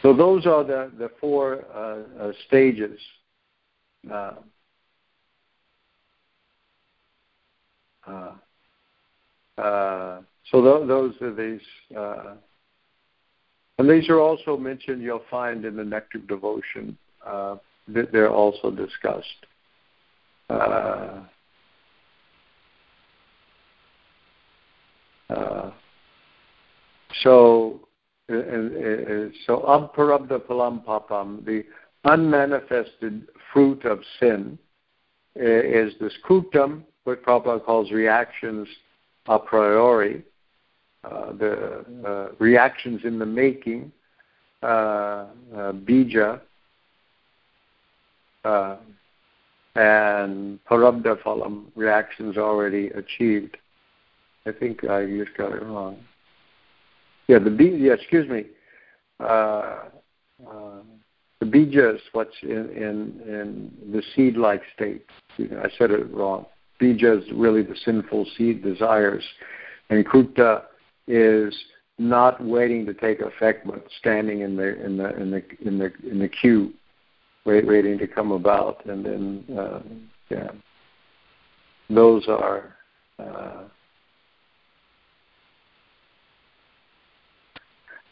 so 0.00 0.14
those 0.14 0.46
are 0.46 0.64
the, 0.64 0.90
the 0.98 1.10
four 1.20 1.64
uh, 1.74 2.22
uh 2.22 2.32
stages. 2.46 2.98
Uh, 4.10 4.14
uh, 4.14 4.34
so 8.06 8.38
th- 10.52 10.88
those 10.88 11.14
are 11.20 11.34
these 11.34 11.60
and 13.78 13.90
these 13.90 14.08
are 14.08 14.20
also 14.20 14.56
mentioned, 14.56 15.02
you'll 15.02 15.22
find 15.30 15.64
in 15.64 15.76
the 15.76 15.84
Nectar 15.84 16.18
Devotion, 16.18 16.96
uh, 17.26 17.56
that 17.88 18.12
they're 18.12 18.30
also 18.30 18.70
discussed. 18.70 19.46
Uh, 20.48 21.22
uh, 25.30 25.70
so, 27.22 27.80
uh, 28.30 28.36
uh, 28.36 29.28
so 29.46 29.64
amparabda 29.66 30.46
palam 30.46 30.82
papam, 30.86 31.44
the 31.44 31.64
unmanifested 32.04 33.26
fruit 33.52 33.84
of 33.84 34.00
sin, 34.20 34.56
is 35.34 35.94
this 36.00 36.12
kutam, 36.28 36.82
what 37.04 37.22
Prabhupada 37.22 37.64
calls 37.64 37.90
reactions 37.92 38.66
a 39.26 39.38
priori, 39.38 40.22
uh, 41.04 41.32
the 41.32 41.84
uh, 42.06 42.34
reactions 42.38 43.02
in 43.04 43.18
the 43.18 43.26
making, 43.26 43.92
uh, 44.62 45.26
bija, 45.54 46.40
and 49.76 50.58
prarabdha 50.64 51.20
phalam, 51.22 51.66
reactions 51.74 52.36
already 52.36 52.88
achieved. 52.88 53.56
I 54.46 54.52
think 54.52 54.84
I 54.84 55.06
just 55.06 55.36
got 55.36 55.52
it 55.52 55.62
wrong. 55.62 55.98
Yeah, 57.28 57.38
the 57.38 57.50
bija, 57.50 57.80
yeah, 57.80 57.92
excuse 57.94 58.28
me. 58.28 58.44
Uh, 59.20 59.84
uh, 60.46 60.80
the 61.40 61.46
bija 61.46 61.94
is 61.96 62.00
what's 62.12 62.34
in, 62.42 62.50
in, 62.50 63.20
in 63.26 63.72
the 63.92 64.02
seed-like 64.14 64.62
state. 64.74 65.06
I 65.38 65.68
said 65.78 65.90
it 65.90 66.12
wrong. 66.12 66.46
Bija 66.80 67.22
is 67.22 67.24
really 67.32 67.62
the 67.62 67.76
sinful 67.84 68.26
seed 68.36 68.62
desires. 68.62 69.24
And 69.90 70.06
kuta 70.06 70.64
is 71.06 71.54
not 71.98 72.44
waiting 72.44 72.84
to 72.86 72.94
take 72.94 73.20
effect, 73.20 73.66
but 73.66 73.86
standing 73.98 74.40
in 74.40 74.56
the 74.56 74.84
in 74.84 74.96
the 74.96 75.16
in 75.16 75.30
the 75.30 75.42
in 75.64 75.78
the 75.78 75.92
in 76.10 76.18
the 76.18 76.28
queue, 76.28 76.72
wait, 77.44 77.66
waiting 77.66 77.98
to 77.98 78.06
come 78.06 78.32
about, 78.32 78.84
and 78.86 79.04
then 79.04 79.44
uh, 79.56 79.80
yeah, 80.30 80.50
those 81.88 82.26
are. 82.28 82.76
Uh, 83.18 83.62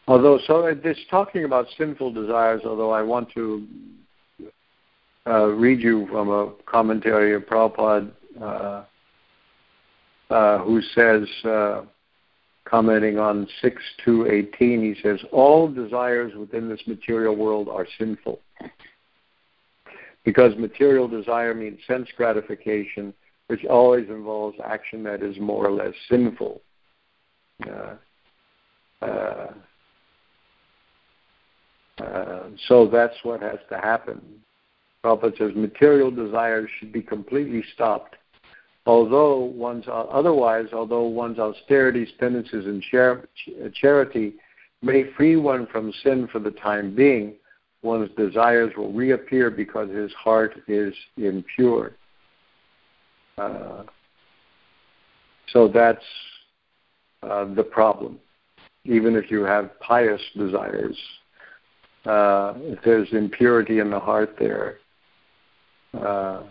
although, 0.07 0.39
so 0.47 0.67
it's 0.67 1.01
talking 1.11 1.45
about 1.45 1.67
sinful 1.77 2.13
desires. 2.13 2.63
Although 2.65 2.93
I 2.93 3.03
want 3.03 3.33
to 3.33 3.67
uh, 5.27 5.47
read 5.47 5.81
you 5.81 6.07
from 6.09 6.31
a 6.31 6.53
commentary 6.67 7.35
of 7.35 7.43
Prabhupada, 7.43 8.13
uh, 8.41 8.85
uh, 10.31 10.59
who 10.59 10.81
says. 10.95 11.29
Uh, 11.45 11.83
commenting 12.65 13.19
on 13.19 13.47
6 13.61 13.83
to 14.05 14.27
18, 14.27 14.83
he 14.83 15.01
says, 15.03 15.21
All 15.33 15.69
desires 15.69 16.33
within 16.35 16.69
this 16.69 16.81
material 16.87 17.37
world 17.37 17.69
are 17.69 17.87
sinful. 17.99 18.41
Because 20.25 20.57
material 20.57 21.09
desire 21.09 21.55
means 21.55 21.79
sense 21.87 22.09
gratification, 22.17 23.13
which 23.49 23.65
always 23.65 24.09
involves 24.09 24.57
action 24.65 25.03
that 25.03 25.23
is 25.23 25.37
more 25.39 25.67
or 25.67 25.73
less 25.73 25.95
sinful. 26.09 26.61
Uh, 27.69 27.95
uh, 29.03 29.51
uh, 32.01 32.43
so 32.69 32.87
that's 32.87 33.17
what 33.25 33.43
has 33.43 33.59
to 33.69 33.77
happen. 33.77 34.21
Prabhupada 35.05 35.37
says 35.37 35.51
material 35.57 36.13
desires 36.13 36.71
should 36.79 36.93
be 36.93 37.03
completely 37.03 37.65
stopped 37.75 38.15
although 38.87 39.39
one's 39.39 39.85
otherwise, 39.89 40.67
although 40.73 41.03
one's 41.03 41.39
austerities, 41.39 42.09
penances, 42.19 42.67
and 42.67 42.83
char- 42.83 43.29
charity 43.75 44.35
may 44.83 45.05
free 45.17 45.37
one 45.37 45.67
from 45.67 45.93
sin 46.03 46.29
for 46.31 46.41
the 46.41 46.51
time 46.51 46.95
being, 46.95 47.35
one's 47.83 48.11
desires 48.17 48.73
will 48.77 48.93
reappear 48.93 49.51
because 49.51 49.91
his 49.91 50.13
heart 50.15 50.61
is 50.69 50.95
impure. 51.17 51.93
Uh, 53.39 53.83
so 55.49 55.69
that's 55.69 56.05
uh, 57.23 57.45
the 57.55 57.63
problem. 57.63 58.19
Even 58.85 59.15
if 59.15 59.31
you 59.31 59.45
have 59.45 59.79
pious 59.81 60.21
desires, 60.37 60.97
uh, 62.05 62.55
if 62.57 62.83
there's 62.85 63.09
impurity 63.13 63.79
in 63.79 63.91
the 63.91 63.99
heart 63.99 64.35
there, 64.39 64.79
uh, 65.95 66.43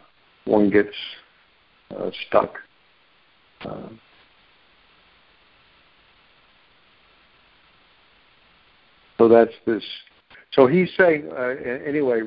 one 0.46 0.70
gets 0.70 0.90
uh, 0.90 1.21
stuck. 2.28 2.56
Uh, 3.64 3.90
so 9.18 9.28
that's 9.28 9.54
this. 9.66 9.84
So 10.54 10.68
he's 10.68 10.90
saying 10.98 11.30
uh, 11.32 11.56
anyway. 11.86 12.22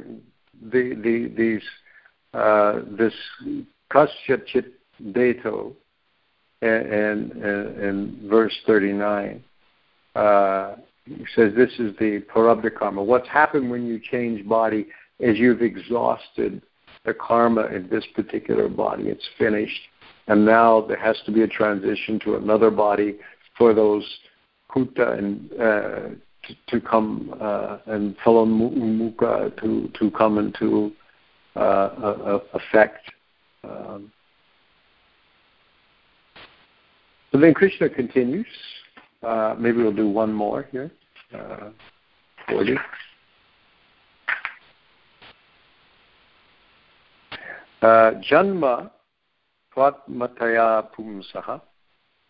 The 0.70 0.94
the 0.94 1.32
these 1.36 1.62
uh, 2.32 2.82
this 2.96 3.12
kasyachit 3.92 4.66
dato 5.12 5.74
and 6.62 7.32
in 7.32 8.26
verse 8.30 8.54
39 8.66 9.42
uh, 10.14 10.76
says 11.34 11.52
this 11.54 11.70
is 11.78 11.94
the 11.98 12.22
prarabdha 12.34 12.74
karma. 12.74 13.02
What's 13.02 13.28
happened 13.28 13.70
when 13.70 13.86
you 13.86 14.00
change 14.00 14.46
body 14.48 14.86
is 15.18 15.38
you've 15.38 15.62
exhausted 15.62 16.62
the 17.04 17.14
karma 17.14 17.66
in 17.66 17.88
this 17.88 18.04
particular 18.14 18.68
body. 18.68 19.04
It's 19.04 19.28
finished. 19.38 19.80
And 20.26 20.44
now 20.44 20.80
there 20.80 20.98
has 20.98 21.16
to 21.26 21.32
be 21.32 21.42
a 21.42 21.48
transition 21.48 22.18
to 22.20 22.36
another 22.36 22.70
body 22.70 23.16
for 23.58 23.74
those 23.74 24.04
kuta 24.70 25.18
and 25.18 25.52
uh, 25.52 26.08
to, 26.46 26.54
to, 26.68 26.80
come 26.80 27.34
uh, 27.40 27.78
and 27.86 28.16
phalamuka 28.18 29.58
to, 29.60 29.90
to 29.98 30.10
come 30.10 30.38
into 30.38 30.92
uh, 31.56 32.38
effect. 32.54 33.10
Um, 33.62 34.10
so 37.32 37.38
then 37.38 37.54
Krishna 37.54 37.88
continues. 37.88 38.46
Uh, 39.22 39.54
maybe 39.58 39.78
we'll 39.78 39.92
do 39.92 40.08
one 40.08 40.32
more 40.32 40.68
here. 40.70 40.90
Uh, 41.34 41.70
40. 42.48 42.76
जन्म 48.28 48.64
त्वात्मतया 49.74 50.68
पुंसः 50.94 51.56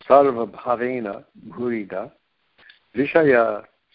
सर्वभावेन 0.07 1.07
भूरिद 1.53 1.93
विषय 2.95 3.33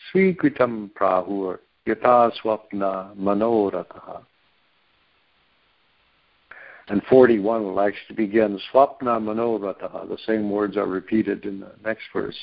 स्वीकृतं 0.07 0.87
प्राहुर् 0.97 1.57
यथा 1.89 2.17
स्वप्न 2.41 2.93
मनोरथः 3.27 4.21
And 6.91 7.03
41 7.09 7.63
will 7.63 7.81
actually 7.81 8.17
begin 8.17 8.59
Swapna 8.73 9.21
Manorataha. 9.23 10.09
The 10.09 10.19
same 10.27 10.51
words 10.51 10.77
are 10.77 10.87
repeated 10.87 11.45
in 11.45 11.61
the 11.61 11.71
next 11.85 12.03
verse. 12.13 12.37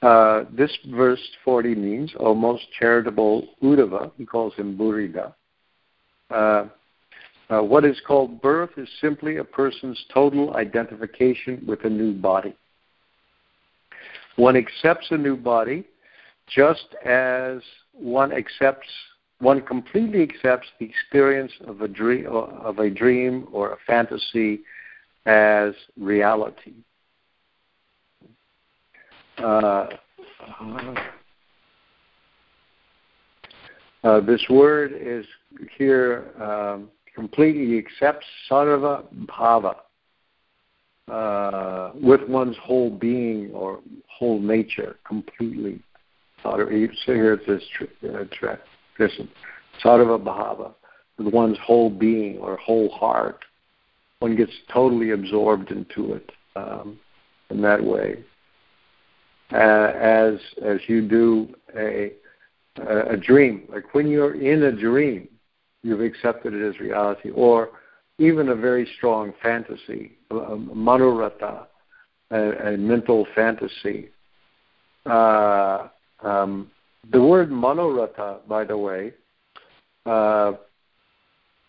Uh, 0.00 0.44
this 0.50 0.74
verse 0.88 1.20
40 1.44 1.74
means, 1.74 2.14
O 2.18 2.34
most 2.34 2.64
charitable 2.78 3.48
Uddhava, 3.62 4.12
he 4.16 4.24
calls 4.24 4.54
him 4.54 4.78
Bhurida. 4.78 5.34
Uh, 6.30 6.68
uh, 7.50 7.60
what 7.60 7.84
is 7.84 8.00
called 8.06 8.40
birth 8.40 8.70
is 8.76 8.88
simply 9.00 9.36
a 9.36 9.44
person's 9.44 10.02
total 10.12 10.54
identification 10.54 11.62
with 11.66 11.84
a 11.84 11.90
new 11.90 12.12
body. 12.12 12.56
One 14.36 14.56
accepts 14.56 15.06
a 15.10 15.16
new 15.16 15.36
body 15.36 15.84
just 16.48 16.86
as 17.04 17.60
one 17.92 18.32
accepts 18.32 18.88
one 19.40 19.60
completely 19.60 20.22
accepts 20.22 20.68
the 20.78 20.86
experience 20.86 21.52
of 21.66 21.82
a 21.82 21.88
dream 21.88 22.26
of 22.28 22.78
a 22.78 22.88
dream 22.88 23.46
or 23.52 23.72
a 23.72 23.76
fantasy 23.86 24.60
as 25.26 25.74
reality. 25.98 26.74
Uh, 29.38 29.88
Uh, 34.04 34.20
this 34.20 34.44
word 34.50 34.92
is 34.94 35.24
here 35.78 36.26
um, 36.38 36.90
completely 37.14 37.78
accepts 37.78 38.26
sarva 38.50 39.04
bhava 39.26 39.76
uh, 41.10 41.92
with 41.94 42.28
one's 42.28 42.56
whole 42.62 42.90
being 42.90 43.50
or 43.52 43.80
whole 44.08 44.40
nature 44.40 44.96
completely. 45.06 45.80
So 46.42 46.66
here 47.06 47.34
it 47.34 47.40
says 47.46 47.62
uh, 48.04 48.56
listen, 48.98 49.28
sarva 49.82 50.22
bhava 50.22 50.74
with 51.18 51.32
one's 51.32 51.58
whole 51.58 51.90
being 51.90 52.38
or 52.38 52.56
whole 52.56 52.90
heart. 52.90 53.44
One 54.18 54.36
gets 54.36 54.52
totally 54.72 55.10
absorbed 55.10 55.70
into 55.70 56.14
it 56.14 56.32
um, 56.56 56.98
in 57.50 57.60
that 57.62 57.82
way. 57.82 58.24
Uh, 59.52 59.92
as 59.94 60.34
as 60.62 60.80
you 60.88 61.06
do 61.06 61.54
a 61.76 62.12
a 62.76 63.16
dream. 63.16 63.64
Like 63.68 63.94
when 63.94 64.08
you're 64.08 64.34
in 64.34 64.64
a 64.64 64.72
dream, 64.72 65.28
you've 65.84 66.00
accepted 66.00 66.54
it 66.54 66.66
as 66.66 66.80
reality, 66.80 67.30
or 67.30 67.70
even 68.18 68.48
a 68.48 68.54
very 68.56 68.88
strong 68.96 69.32
fantasy, 69.40 70.12
a, 70.30 70.34
a 70.34 71.66
a, 72.30 72.72
a 72.72 72.76
mental 72.76 73.26
fantasy. 73.34 74.08
Uh, 75.06 75.88
um, 76.22 76.70
the 77.12 77.22
word 77.22 77.50
manoratha, 77.50 78.38
by 78.48 78.64
the 78.64 78.76
way, 78.76 79.12
uh, 80.06 80.52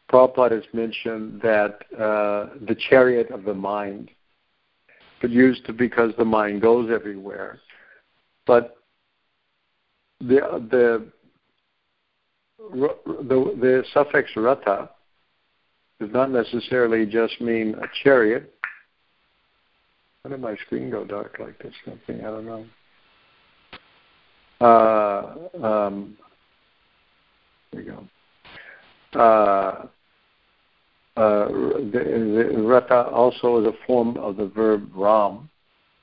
Prabhupada 0.09 0.51
has 0.51 0.63
mentioned 0.73 1.41
that 1.41 1.81
uh, 1.93 2.53
the 2.67 2.75
chariot 2.89 3.29
of 3.31 3.43
the 3.43 3.53
mind, 3.53 4.11
but 5.21 5.29
used 5.29 5.65
to 5.65 5.73
because 5.73 6.13
the 6.17 6.25
mind 6.25 6.61
goes 6.61 6.89
everywhere. 6.89 7.59
But 8.45 8.77
the 10.19 10.65
the 10.71 11.11
the, 12.57 13.55
the 13.59 13.83
suffix 13.93 14.29
rata 14.35 14.89
does 15.99 16.09
not 16.11 16.31
necessarily 16.31 17.05
just 17.05 17.39
mean 17.41 17.75
a 17.75 17.87
chariot. 18.03 18.53
Why 20.21 20.31
did 20.31 20.41
my 20.41 20.55
screen 20.65 20.89
go 20.89 21.05
dark 21.05 21.37
like 21.39 21.57
this? 21.59 21.73
Something 21.85 22.21
I 22.21 22.29
don't 22.29 22.45
know. 22.45 22.65
Uh, 24.61 25.65
um, 25.65 26.17
there 27.71 27.83
we 27.83 27.91
go. 27.91 29.19
Uh, 29.19 29.87
uh, 31.17 31.47
the, 31.47 32.51
the 32.55 32.61
rata 32.61 33.07
also 33.07 33.61
is 33.61 33.67
a 33.67 33.85
form 33.85 34.17
of 34.17 34.35
the 34.35 34.47
verb 34.47 34.89
ram. 34.93 35.49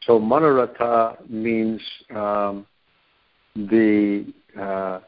So 0.07 0.19
manarata 0.19 1.29
means 1.29 1.81
um, 2.15 2.67
the 3.55 4.33
uh, 4.59 5.01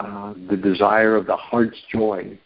uh, 0.00 0.34
the 0.50 0.56
desire 0.56 1.16
of 1.16 1.26
the 1.26 1.36
heart's 1.36 1.78
joy, 1.92 2.38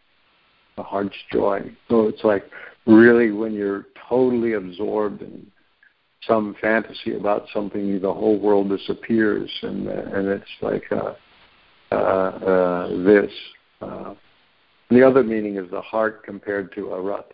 the 0.77 0.83
heart's 0.83 1.17
joy. 1.33 1.63
So 1.89 2.07
it's 2.09 2.25
like 2.25 2.45
really 2.87 3.33
when 3.33 3.53
you're 3.53 3.87
totally 4.09 4.55
absorbed 4.55 5.23
in 5.23 5.47
some 6.27 6.55
fantasy 6.61 7.17
about 7.17 7.47
something, 7.53 8.01
the 8.01 8.13
whole 8.13 8.39
world 8.39 8.69
disappears, 8.69 9.51
and 9.63 9.89
and 9.89 10.29
it's 10.29 10.45
like 10.61 10.85
uh, 10.93 11.15
uh, 11.91 11.95
uh, 11.95 12.89
this. 13.05 13.33
Uh, 13.81 14.15
the 14.91 15.07
other 15.07 15.23
meaning 15.23 15.57
is 15.57 15.71
the 15.71 15.81
heart 15.81 16.25
compared 16.25 16.75
to 16.75 16.93
a 16.93 17.01
rut. 17.01 17.33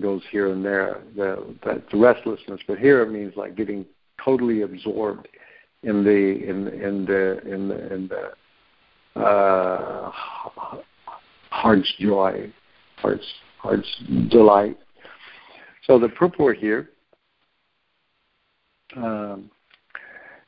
Goes 0.00 0.22
here 0.30 0.52
and 0.52 0.64
there. 0.64 1.02
The, 1.16 1.54
that's 1.64 1.92
restlessness, 1.92 2.60
but 2.68 2.78
here 2.78 3.02
it 3.02 3.10
means 3.10 3.32
like 3.36 3.56
getting 3.56 3.84
totally 4.22 4.62
absorbed 4.62 5.28
in 5.82 6.04
the 6.04 6.48
in 6.48 6.68
in 6.68 7.04
the 7.04 7.40
in 7.46 7.68
the, 7.68 7.94
in 7.94 8.08
the 8.08 8.32
uh, 9.18 10.10
heart's 11.50 11.92
joy, 11.98 12.52
heart's 12.96 13.26
heart's 13.58 14.02
delight. 14.28 14.78
So 15.86 15.98
the 15.98 16.08
purport 16.08 16.58
here. 16.58 16.90
Um, 18.96 19.50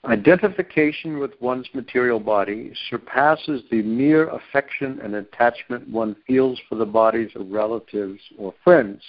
Identification 0.06 1.18
with 1.18 1.32
one's 1.40 1.68
material 1.74 2.18
body 2.18 2.72
surpasses 2.88 3.62
the 3.70 3.82
mere 3.82 4.30
affection 4.30 4.98
and 5.02 5.14
attachment 5.14 5.86
one 5.90 6.16
feels 6.26 6.58
for 6.70 6.76
the 6.76 6.86
bodies 6.86 7.30
of 7.34 7.50
relatives 7.50 8.18
or 8.38 8.54
friends. 8.64 9.02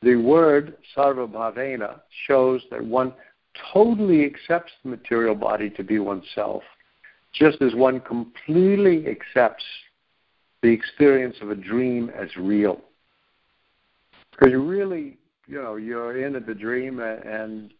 The 0.00 0.14
word 0.14 0.76
sarvabhavena 0.96 2.02
shows 2.28 2.62
that 2.70 2.84
one 2.84 3.12
totally 3.72 4.24
accepts 4.24 4.70
the 4.84 4.90
material 4.90 5.34
body 5.34 5.70
to 5.70 5.82
be 5.82 5.98
oneself, 5.98 6.62
just 7.38 7.62
as 7.62 7.74
one 7.74 8.00
completely 8.00 9.06
accepts 9.06 9.64
the 10.62 10.68
experience 10.68 11.36
of 11.40 11.50
a 11.50 11.54
dream 11.54 12.10
as 12.10 12.28
real. 12.36 12.80
Because 14.32 14.52
you 14.52 14.62
really, 14.62 15.16
you 15.46 15.62
know, 15.62 15.76
you're 15.76 16.24
in 16.24 16.32
the 16.32 16.54
dream 16.54 17.00
and 17.00 17.72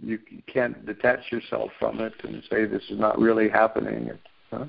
you 0.00 0.18
can't 0.46 0.86
detach 0.86 1.32
yourself 1.32 1.70
from 1.78 2.00
it 2.00 2.12
and 2.22 2.42
say 2.50 2.64
this 2.64 2.82
is 2.90 2.98
not 2.98 3.18
really 3.18 3.48
happening. 3.48 4.10
Huh? 4.50 4.66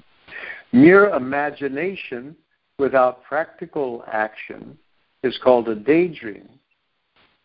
Mere 0.71 1.09
imagination 1.09 2.35
without 2.79 3.23
practical 3.23 4.03
action 4.11 4.77
is 5.23 5.37
called 5.43 5.67
a 5.69 5.75
daydream. 5.75 6.49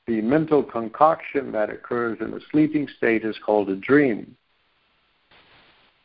The 0.06 0.22
mental 0.22 0.62
concoction 0.62 1.52
that 1.52 1.68
occurs 1.68 2.18
in 2.20 2.32
a 2.32 2.40
sleeping 2.50 2.88
state 2.96 3.24
is 3.24 3.36
called 3.44 3.68
a 3.68 3.76
dream. 3.76 4.36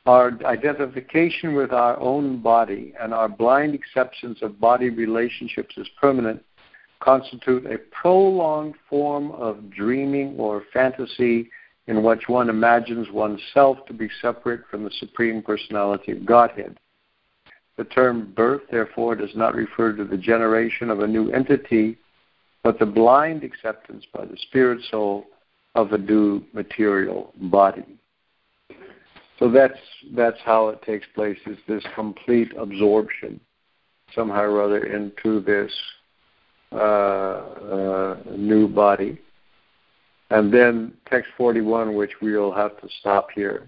Our 0.06 0.38
identification 0.45 1.54
with 1.54 1.72
our 1.72 1.99
own 1.99 2.41
body 2.41 2.93
and 2.99 3.14
our 3.14 3.30
blind 3.30 3.76
acceptance 3.76 4.39
of 4.41 4.60
body 4.60 4.89
relationships 4.89 5.76
as 5.80 5.88
permanent 5.99 6.43
constitute 7.02 7.66
a 7.66 7.78
prolonged 7.91 8.76
form 8.89 9.32
of 9.32 9.70
dreaming 9.70 10.36
or 10.38 10.64
fantasy 10.74 11.49
in 11.88 12.04
which 12.04 12.28
one 12.28 12.49
imagines 12.49 13.10
oneself 13.12 13.78
to 13.88 13.93
be 13.93 14.10
separate 14.22 14.62
from 14.70 14.84
the 14.84 14.91
Supreme 14.99 15.41
Personality 15.41 16.14
of 16.14 16.26
Godhead. 16.26 16.80
The 17.78 17.84
term 17.86 18.34
birth, 18.36 18.62
therefore, 18.72 19.16
does 19.16 19.36
not 19.36 19.56
refer 19.56 19.93
to 19.93 20.06
the 20.06 20.18
generation 20.18 20.89
of 20.89 20.99
a 20.99 21.08
new 21.08 21.32
entity, 21.32 21.97
but 22.64 22.80
the 22.80 22.86
blind 22.86 23.43
acceptance 23.43 24.06
by 24.14 24.26
the 24.26 24.38
spirit 24.38 24.82
soul 24.89 25.26
of 25.76 25.93
a 25.93 25.97
new 25.97 26.43
material 26.54 27.34
body. 27.36 27.97
So 29.42 29.50
that's 29.50 29.80
that's 30.16 30.38
how 30.46 30.70
it 30.70 30.84
takes 30.84 31.08
place. 31.16 31.38
Is 31.48 31.58
this 31.68 31.84
complete 31.96 32.52
absorption, 32.56 33.39
somehow 34.14 34.44
or 34.44 34.62
other, 34.62 34.84
into 34.84 35.42
this 35.42 35.72
uh, 36.72 36.76
uh, 36.76 38.18
new 38.38 38.68
body. 38.68 39.20
And 40.30 40.54
then 40.54 40.94
text 41.10 41.32
41, 41.38 41.96
which 41.96 42.12
we'll 42.22 42.54
have 42.54 42.80
to 42.82 42.88
stop 43.00 43.30
here. 43.34 43.68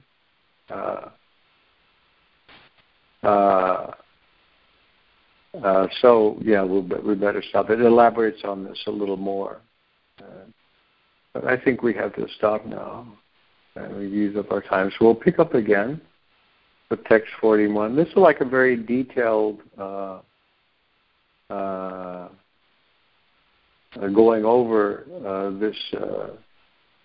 Uh, 0.69 1.09
uh, 3.23 3.91
uh, 5.63 5.87
so 6.01 6.37
yeah, 6.43 6.61
we'll, 6.61 6.87
we 7.03 7.15
better 7.15 7.43
stop. 7.49 7.71
It 7.71 7.81
elaborates 7.81 8.41
on 8.43 8.63
this 8.63 8.79
a 8.85 8.91
little 8.91 9.17
more, 9.17 9.59
uh, 10.19 10.45
but 11.33 11.47
I 11.47 11.57
think 11.57 11.81
we 11.81 11.95
have 11.95 12.15
to 12.15 12.27
stop 12.37 12.63
now. 12.63 13.07
And 13.75 13.95
we've 13.97 14.13
used 14.13 14.37
up 14.37 14.51
our 14.51 14.61
time, 14.61 14.91
so 14.91 15.05
we'll 15.05 15.15
pick 15.15 15.39
up 15.39 15.55
again 15.55 15.99
with 16.89 17.03
text 17.05 17.29
41. 17.41 17.95
This 17.95 18.07
is 18.07 18.15
like 18.15 18.41
a 18.41 18.45
very 18.45 18.77
detailed 18.77 19.61
uh, 19.77 20.19
uh, 21.49 22.29
going 24.13 24.45
over 24.45 25.05
this 25.59 25.75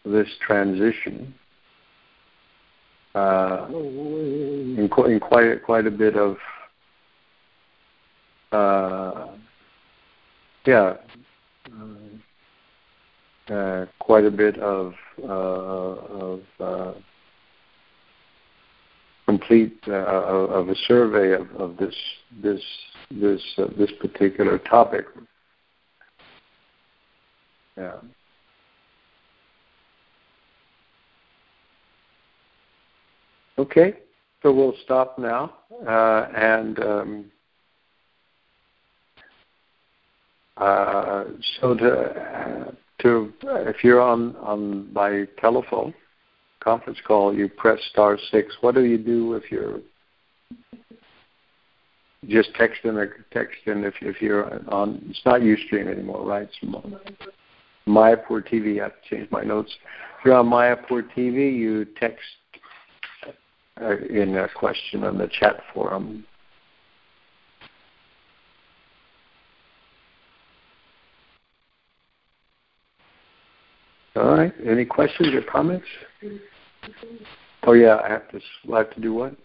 this 0.05 0.29
transition 0.47 1.35
uh, 3.15 3.67
in, 3.71 4.89
in, 5.07 5.21
quite 5.21 5.63
quite 5.63 5.87
a 5.87 5.91
bit 5.91 6.17
of 6.17 6.37
uh, 8.53 9.29
yeah 10.67 10.95
uh, 13.51 13.87
quite 13.99 14.25
a 14.25 14.31
bit 14.31 14.59
of 14.59 14.93
uh, 15.23 15.27
of 15.27 16.41
uh, 16.61 16.93
complete 19.27 19.79
uh, 19.89 19.93
of 19.93 20.69
a 20.69 20.75
survey 20.87 21.33
of, 21.33 21.51
of 21.57 21.77
this 21.77 21.95
this 22.43 22.61
this 23.11 23.41
this 23.77 23.91
particular 24.01 24.59
topic. 24.59 25.07
Yeah. 27.77 27.97
Okay, 33.59 33.95
so 34.43 34.53
we'll 34.53 34.77
stop 34.85 35.19
now, 35.19 35.53
uh, 35.87 36.29
and 36.37 36.79
um, 36.79 37.25
uh, 40.57 41.25
so 41.61 41.75
to, 41.75 41.91
uh, 41.91 42.71
to 43.01 43.33
if 43.43 43.85
you're 43.85 44.01
on 44.01 44.37
on 44.37 44.93
by 44.93 45.25
telephone, 45.41 45.95
conference 46.61 46.99
call, 47.07 47.35
you 47.35 47.49
press 47.49 47.79
star 47.91 48.19
six. 48.31 48.57
What 48.61 48.75
do 48.75 48.85
you 48.85 48.99
do 48.99 49.35
if 49.35 49.51
you're 49.51 49.81
just 52.27 52.53
texting 52.55 52.97
or 52.97 53.25
texting 53.35 53.85
if, 53.85 53.95
if 54.01 54.21
you're 54.21 54.47
on? 54.73 55.05
It's 55.09 55.23
not 55.25 55.41
UStream 55.41 55.91
anymore, 55.91 56.25
right? 56.25 56.49
It's 56.63 57.29
Mayapur 57.87 58.47
TV. 58.47 58.81
I 58.81 58.85
have 58.85 58.93
to 58.93 59.17
change 59.17 59.31
my 59.31 59.43
notes. 59.43 59.75
If 60.19 60.27
you're 60.27 60.35
on 60.35 60.47
Mayapur 60.47 61.05
TV, 61.17 61.57
you 61.57 61.87
text 61.99 62.23
uh, 63.81 63.97
in 64.11 64.37
a 64.37 64.49
question 64.49 65.05
on 65.05 65.19
the 65.19 65.29
chat 65.29 65.61
forum. 65.73 66.25
All 74.19 74.37
right. 74.37 74.53
Any 74.67 74.85
questions 74.85 75.33
or 75.33 75.43
comments? 75.43 75.87
Oh 77.63 77.73
yeah, 77.75 77.99
I 78.05 78.09
have 78.09 78.29
to. 78.31 78.41
I 78.75 78.79
have 78.79 78.93
to 78.95 79.01
do 79.01 79.15
what? 79.15 79.37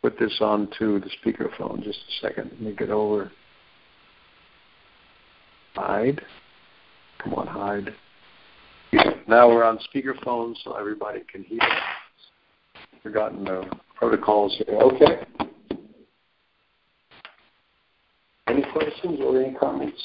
Put 0.00 0.18
this 0.18 0.38
on 0.40 0.70
to 0.78 1.00
the 1.00 1.10
speakerphone. 1.20 1.82
Just 1.84 1.98
a 1.98 2.26
second. 2.26 2.50
Let 2.52 2.60
me 2.62 2.72
get 2.74 2.88
over. 2.88 3.30
Hide. 5.74 6.22
Come 7.22 7.34
on, 7.34 7.46
hide. 7.46 7.94
Now 9.28 9.48
we're 9.48 9.64
on 9.64 9.78
speakerphone 9.94 10.54
so 10.64 10.76
everybody 10.76 11.24
can 11.30 11.42
hear. 11.42 11.60
Forgotten 13.02 13.44
the 13.44 13.68
protocols 13.96 14.56
here. 14.64 14.76
Okay. 14.76 15.26
Any 18.46 18.62
questions 18.76 19.18
or 19.20 19.40
any 19.40 19.54
comments? 19.54 20.02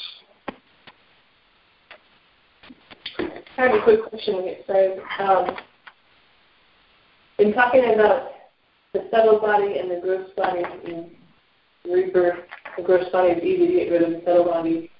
I 3.18 3.30
have 3.56 3.74
a 3.74 3.82
quick 3.82 4.04
question 4.08 4.54
started. 4.64 5.00
Um, 5.18 5.56
in 7.38 7.52
talking 7.52 7.94
about 7.94 8.30
the 8.92 9.08
subtle 9.10 9.40
body 9.40 9.78
and 9.78 9.90
the 9.90 10.00
gross 10.02 10.28
body 10.36 10.62
in 10.84 11.10
rebirth, 11.84 12.38
the 12.76 12.82
gross 12.82 13.04
body 13.12 13.32
is 13.32 13.42
easy 13.42 13.66
to 13.66 13.72
get 13.72 13.90
rid 13.90 14.02
of, 14.02 14.10
the 14.10 14.22
subtle 14.24 14.44
body 14.44 14.90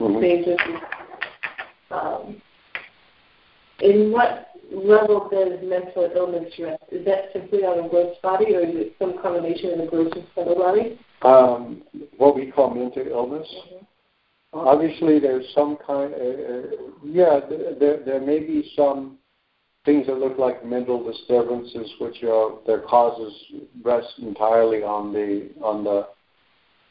mm-hmm. 0.00 0.76
Um, 1.92 2.40
in 3.80 4.12
what 4.12 4.50
level 4.72 5.28
does 5.30 5.58
mental 5.62 6.08
illness 6.14 6.52
rest? 6.58 6.82
Is 6.92 7.04
that 7.04 7.32
simply 7.32 7.60
on 7.60 7.82
the 7.82 7.88
gross 7.88 8.16
body, 8.22 8.54
or 8.54 8.60
is 8.60 8.74
it 8.74 8.94
some 8.98 9.20
combination 9.20 9.72
of 9.72 9.78
the 9.78 9.86
gross 9.86 10.12
and 10.14 10.26
subtle 10.34 10.54
body? 10.54 11.00
Um, 11.22 11.82
what 12.16 12.34
we 12.34 12.50
call 12.50 12.74
mental 12.74 13.06
illness. 13.06 13.48
Mm-hmm. 13.48 13.84
Obviously, 14.52 15.20
there's 15.20 15.46
some 15.54 15.76
kind. 15.86 16.12
Uh, 16.14 16.16
uh, 16.16 16.62
yeah, 17.04 17.40
there 17.78 18.02
there 18.04 18.20
may 18.20 18.40
be 18.40 18.72
some 18.74 19.18
things 19.84 20.06
that 20.06 20.18
look 20.18 20.38
like 20.38 20.64
mental 20.64 21.04
disturbances, 21.04 21.90
which 22.00 22.22
are 22.24 22.58
their 22.66 22.80
causes 22.80 23.32
rest 23.84 24.08
entirely 24.18 24.82
on 24.82 25.12
the 25.12 25.50
on 25.62 25.84
the 25.84 26.08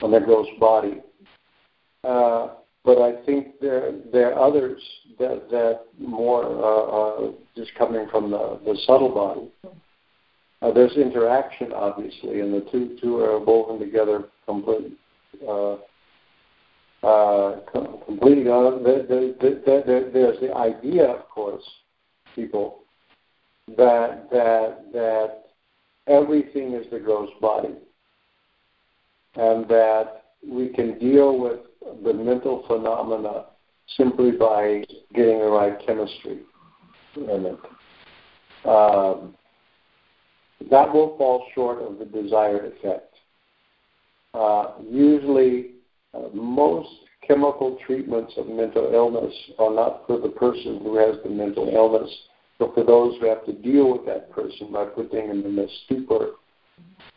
on 0.01 0.11
the 0.11 0.19
gross 0.19 0.47
body. 0.59 1.01
Uh, 2.03 2.49
but 2.85 3.01
I 3.01 3.23
think 3.25 3.59
there 3.59 3.93
there 4.11 4.33
are 4.33 4.47
others 4.47 4.81
that 5.19 5.49
that 5.51 5.81
more 5.97 6.45
uh, 6.45 7.27
uh, 7.27 7.31
just 7.55 7.75
coming 7.75 8.07
from 8.09 8.31
the, 8.31 8.59
the 8.65 8.77
subtle 8.85 9.13
body. 9.13 9.51
Uh, 10.61 10.71
there's 10.73 10.95
interaction, 10.97 11.71
obviously, 11.73 12.41
and 12.41 12.53
the 12.53 12.69
two 12.71 12.97
two 13.01 13.17
are 13.19 13.39
woven 13.39 13.79
together 13.79 14.25
completely. 14.45 14.91
Uh, 15.47 15.77
uh, 17.01 17.61
completely. 17.71 18.49
Uh, 18.49 18.71
the, 18.71 19.05
the, 19.07 19.35
the, 19.39 19.83
the, 19.85 20.09
there's 20.13 20.39
the 20.41 20.53
idea, 20.53 21.05
of 21.05 21.29
course, 21.29 21.63
people, 22.35 22.79
that 23.77 24.29
that 24.31 24.91
that 24.91 25.43
everything 26.07 26.73
is 26.73 26.85
the 26.91 26.99
gross 26.99 27.29
body, 27.39 27.75
and 29.35 29.65
that 29.69 30.23
we 30.45 30.69
can 30.69 30.99
deal 30.99 31.39
with 31.39 31.59
the 32.03 32.13
mental 32.13 32.65
phenomena 32.67 33.45
simply 33.97 34.31
by 34.31 34.83
getting 35.13 35.39
the 35.39 35.47
right 35.47 35.77
chemistry 35.85 36.39
in 37.15 37.45
it. 37.45 37.59
Um, 38.67 39.35
that 40.69 40.93
will 40.93 41.17
fall 41.17 41.45
short 41.55 41.81
of 41.81 41.99
the 41.99 42.05
desired 42.05 42.73
effect. 42.73 43.13
Uh, 44.33 44.73
usually, 44.89 45.71
uh, 46.13 46.27
most 46.33 46.89
chemical 47.25 47.77
treatments 47.85 48.33
of 48.37 48.47
mental 48.47 48.93
illness 48.93 49.33
are 49.57 49.73
not 49.73 50.05
for 50.05 50.19
the 50.19 50.29
person 50.29 50.79
who 50.83 50.97
has 50.97 51.15
the 51.23 51.29
mental 51.29 51.69
illness, 51.69 52.09
but 52.57 52.73
for 52.73 52.83
those 52.83 53.15
who 53.19 53.27
have 53.27 53.45
to 53.45 53.53
deal 53.53 53.91
with 53.93 54.05
that 54.05 54.31
person 54.31 54.71
by 54.71 54.85
putting 54.85 55.27
them 55.27 55.45
in 55.45 55.57
a 55.59 55.67
stupor 55.85 56.31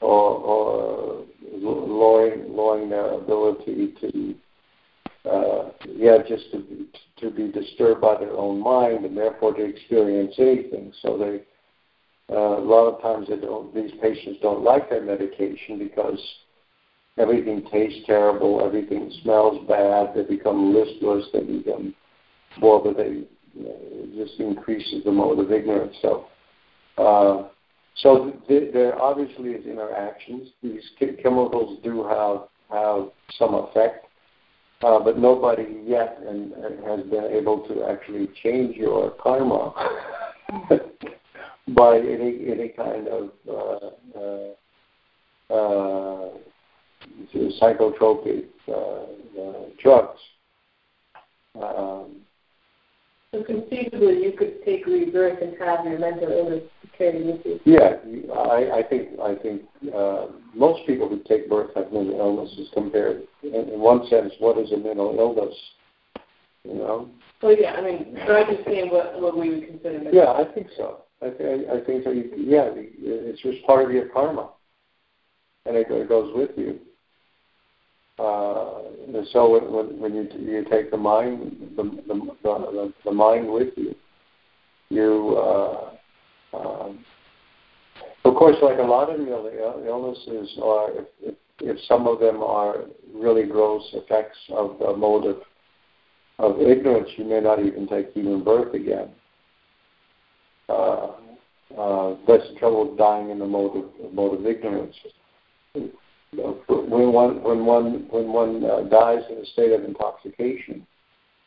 or, 0.01 0.31
or 0.31 1.25
lowering, 1.53 2.55
lowering 2.55 2.91
their 2.91 3.13
ability 3.13 3.95
to 4.01 4.35
uh, 5.31 5.71
yeah, 5.89 6.19
just 6.29 6.51
to 6.51 6.59
be, 6.59 6.87
to 7.19 7.31
be 7.31 7.53
disturbed 7.53 8.01
by 8.01 8.19
their 8.19 8.33
own 8.33 8.61
mind 8.61 9.05
and 9.05 9.17
therefore 9.17 9.55
to 9.55 9.63
experience 9.63 10.35
anything. 10.39 10.93
So 11.01 11.17
they 11.17 11.43
uh, 12.31 12.59
a 12.59 12.65
lot 12.65 12.87
of 12.89 13.03
times 13.03 13.29
they 13.29 13.37
don't. 13.37 13.75
These 13.75 13.93
patients 14.01 14.39
don't 14.43 14.63
like 14.63 14.89
their 14.91 15.03
medication 15.03 15.79
because 15.79 16.19
everything 17.19 17.67
tastes 17.71 18.07
terrible, 18.07 18.65
everything 18.65 19.13
smells 19.23 19.67
bad. 19.69 20.15
They 20.15 20.23
become 20.23 20.75
listless. 20.75 21.27
They 21.33 21.41
become 21.41 21.95
morbid. 22.61 22.97
They 22.97 23.25
it 23.55 24.15
just 24.15 24.41
increases 24.41 25.05
the 25.05 25.13
mode 25.13 25.39
of 25.39 25.53
ignorance. 25.53 25.97
So. 26.03 26.27
Uh, 26.99 27.49
so 27.97 28.33
th- 28.49 28.73
there 28.73 29.01
obviously 29.01 29.51
is 29.51 29.67
interactions. 29.67 30.49
These 30.63 30.83
chemicals 31.23 31.79
do 31.83 32.05
have 32.05 32.49
have 32.71 33.09
some 33.39 33.55
effect, 33.55 34.07
uh, 34.83 34.99
but 34.99 35.19
nobody 35.19 35.83
yet 35.85 36.19
and, 36.27 36.53
and 36.53 36.83
has 36.85 37.01
been 37.11 37.25
able 37.25 37.67
to 37.69 37.85
actually 37.85 38.31
change 38.43 38.77
your 38.77 39.11
karma 39.23 39.75
by 41.69 41.99
any 41.99 42.51
any 42.51 42.69
kind 42.69 43.09
of 43.09 43.31
uh, 43.49 43.91
uh, 44.19 45.55
uh, 45.55 46.31
psychotropic 47.61 48.47
uh, 48.69 49.41
uh, 49.41 49.69
drugs. 49.83 50.21
Um, 51.55 52.17
so 53.33 53.43
conceivably, 53.45 54.23
you 54.23 54.35
could 54.37 54.65
take 54.65 54.87
rebirth 54.87 55.41
and 55.41 55.57
have 55.59 55.87
your 55.87 55.99
mental 55.99 56.31
illness 56.31 56.65
carry 56.99 57.25
with 57.25 57.41
you. 57.45 57.61
Yeah, 57.65 57.97
I, 58.35 58.79
I 58.79 58.83
think 58.89 59.19
I 59.21 59.35
think 59.35 59.63
uh, 59.95 60.27
most 60.55 60.87
people 60.87 61.09
who 61.09 61.23
take 61.27 61.49
birth 61.49 61.71
have 61.75 61.93
mental 61.93 62.19
illnesses 62.19 62.69
compared. 62.75 63.23
In, 63.43 63.55
in 63.55 63.81
one 63.81 64.07
sense, 64.09 64.33
what 64.39 64.59
is 64.59 64.73
a 64.73 64.77
mental 64.77 65.17
illness? 65.19 65.55
You 66.65 66.75
know. 66.75 67.09
Well, 67.43 67.57
yeah, 67.59 67.73
I 67.73 67.81
mean, 67.81 68.19
so 68.27 68.45
just 68.51 68.65
saying 68.67 68.91
what 68.91 69.21
what 69.21 69.37
we 69.37 69.49
would 69.51 69.67
consider. 69.67 69.99
Mental 69.99 70.15
yeah, 70.15 70.33
I 70.33 70.45
think 70.53 70.69
so. 70.77 70.99
I 71.23 71.77
I 71.77 71.85
think. 71.85 72.05
You, 72.05 72.31
yeah, 72.37 72.71
it's 72.75 73.41
just 73.43 73.65
part 73.67 73.85
of 73.85 73.93
your 73.93 74.09
karma, 74.09 74.51
and 75.67 75.77
it, 75.77 75.87
it 75.91 76.09
goes 76.09 76.33
with 76.35 76.51
you. 76.57 76.81
Uh, 78.19 78.83
so 79.33 79.59
when, 79.59 79.99
when 79.99 80.15
you 80.15 80.29
you 80.39 80.65
take 80.71 80.91
the 80.91 80.97
mind 80.97 81.73
the 81.77 81.83
the, 81.83 82.35
the, 82.43 82.93
the 83.05 83.13
mind 83.13 83.51
with 83.51 83.71
you, 83.77 83.95
you 84.91 85.37
uh, 85.39 85.91
um, 86.55 87.05
of 88.25 88.35
course, 88.37 88.57
like 88.63 88.79
a 88.79 88.83
lot 88.83 89.11
of 89.11 89.21
illnesses 89.87 90.59
are, 90.63 90.91
if, 90.93 91.07
if, 91.23 91.35
if 91.61 91.77
some 91.87 92.07
of 92.07 92.21
them 92.21 92.43
are 92.43 92.85
really 93.13 93.45
gross 93.45 93.83
effects 93.95 94.39
of 94.51 94.81
a 94.81 94.97
mode 94.97 95.27
of, 95.27 95.37
of 96.39 96.61
ignorance, 96.61 97.09
you 97.17 97.25
may 97.25 97.41
not 97.41 97.59
even 97.65 97.89
take 97.89 98.13
human 98.13 98.45
birth 98.45 98.75
again. 98.75 99.11
Uh, 100.73 101.13
uh, 101.79 102.17
trouble 102.59 102.89
with 102.89 102.99
dying 102.99 103.31
in 103.31 103.39
the 103.39 103.47
mode 103.47 103.77
of, 103.77 104.13
mode 104.13 104.39
of 104.39 104.47
ignorance 104.47 104.95
when 106.33 107.13
one 107.13 107.43
when 107.43 107.65
one 107.65 108.07
when 108.09 108.33
one 108.33 108.65
uh, 108.65 108.83
dies 108.83 109.23
in 109.31 109.39
a 109.39 109.47
state 109.47 109.73
of 109.73 109.85
intoxication, 109.85 110.87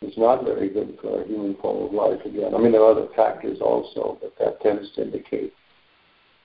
it's 0.01 0.17
not 0.17 0.43
very 0.43 0.69
good 0.69 0.97
for 1.01 1.21
a 1.21 1.27
human 1.27 1.55
form 1.55 1.87
of 1.87 1.93
life 1.93 2.23
again. 2.25 2.53
I 2.53 2.59
mean, 2.59 2.71
there 2.71 2.81
are 2.81 2.91
other 2.91 3.07
factors 3.15 3.59
also, 3.61 4.17
but 4.21 4.33
that 4.39 4.61
tends 4.61 4.91
to 4.95 5.03
indicate 5.03 5.53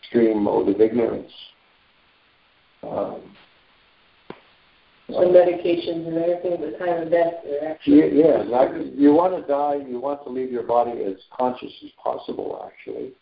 extreme 0.02 0.44
mode 0.44 0.68
of 0.68 0.80
ignorance. 0.80 1.32
Um, 2.82 3.36
so 5.12 5.28
medications 5.28 6.06
and 6.06 6.16
everything 6.16 6.60
the 6.60 6.76
time 6.78 7.02
of 7.02 7.10
death 7.10 7.34
actually. 7.66 7.98
Yeah, 7.98 8.04
yeah 8.06 8.42
exactly. 8.42 8.92
You 8.96 9.12
want 9.12 9.34
to 9.40 9.46
die. 9.46 9.84
You 9.88 10.00
want 10.00 10.24
to 10.24 10.30
leave 10.30 10.50
your 10.50 10.62
body 10.62 10.92
as 11.02 11.16
conscious 11.36 11.72
as 11.84 11.90
possible, 12.02 12.66
actually 12.66 13.12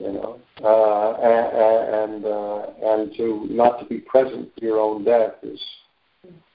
you 0.00 0.12
know, 0.12 0.40
uh, 0.64 1.12
and 1.20 2.14
and, 2.14 2.24
uh, 2.24 2.92
and 2.92 3.16
to 3.16 3.46
not 3.50 3.78
to 3.80 3.84
be 3.84 3.98
present 3.98 4.48
for 4.58 4.64
your 4.64 4.80
own 4.80 5.04
death 5.04 5.34
is 5.42 5.60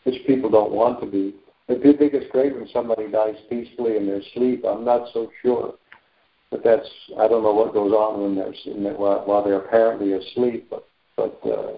which 0.04 0.26
people 0.26 0.50
don't 0.50 0.72
want 0.72 1.00
to 1.02 1.06
be. 1.06 1.36
If 1.68 1.86
you 1.86 1.96
think 1.96 2.14
it's 2.14 2.32
great 2.32 2.56
when 2.56 2.68
somebody 2.74 3.10
dies 3.10 3.36
peacefully 3.50 3.98
in 3.98 4.06
their 4.08 4.22
sleep, 4.34 4.64
I'm 4.68 4.84
not 4.84 5.14
so 5.14 5.32
sure. 5.42 5.76
But 6.52 6.64
that's 6.64 6.88
I 7.20 7.28
don't 7.28 7.44
know 7.44 7.54
what 7.54 7.74
goes 7.74 7.92
on 7.92 8.22
when 8.22 8.36
they're 8.36 8.94
while 8.94 9.44
they're 9.44 9.60
apparently 9.60 10.14
asleep. 10.14 10.68
But 10.70 10.88
but 11.16 11.40
uh, 11.46 11.74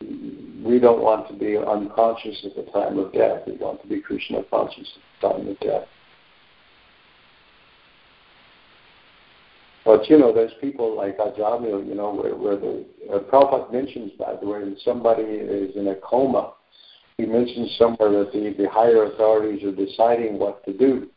we 0.00 0.78
don't 0.78 1.02
want 1.02 1.28
to 1.28 1.34
be 1.34 1.56
unconscious 1.56 2.44
at 2.44 2.56
the 2.56 2.70
time 2.72 2.98
of 2.98 3.12
death. 3.12 3.42
We 3.46 3.56
want 3.56 3.82
to 3.82 3.88
be 3.88 4.00
Krishna 4.00 4.42
conscious 4.50 4.88
at 4.96 5.20
the 5.20 5.28
time 5.28 5.48
of 5.48 5.60
death. 5.60 5.88
But 9.84 10.08
you 10.10 10.18
know, 10.18 10.34
there's 10.34 10.52
people 10.60 10.94
like 10.96 11.16
Ajamil, 11.18 11.86
you 11.86 11.94
know, 11.94 12.12
where, 12.12 12.34
where 12.34 12.56
the 12.56 12.84
uh, 13.10 13.20
Prabhupada 13.20 13.72
mentions, 13.72 14.12
by 14.18 14.34
the 14.38 14.46
way, 14.46 14.60
that 14.60 14.76
somebody 14.84 15.22
is 15.22 15.74
in 15.76 15.88
a 15.88 15.94
coma 15.96 16.52
he 17.18 17.26
mentions 17.26 17.76
somewhere 17.76 18.10
that 18.10 18.32
the, 18.32 18.54
the 18.56 18.70
higher 18.70 19.02
authorities 19.02 19.64
are 19.64 19.72
deciding 19.72 20.38
what 20.38 20.64
to 20.64 20.72
do, 20.72 21.08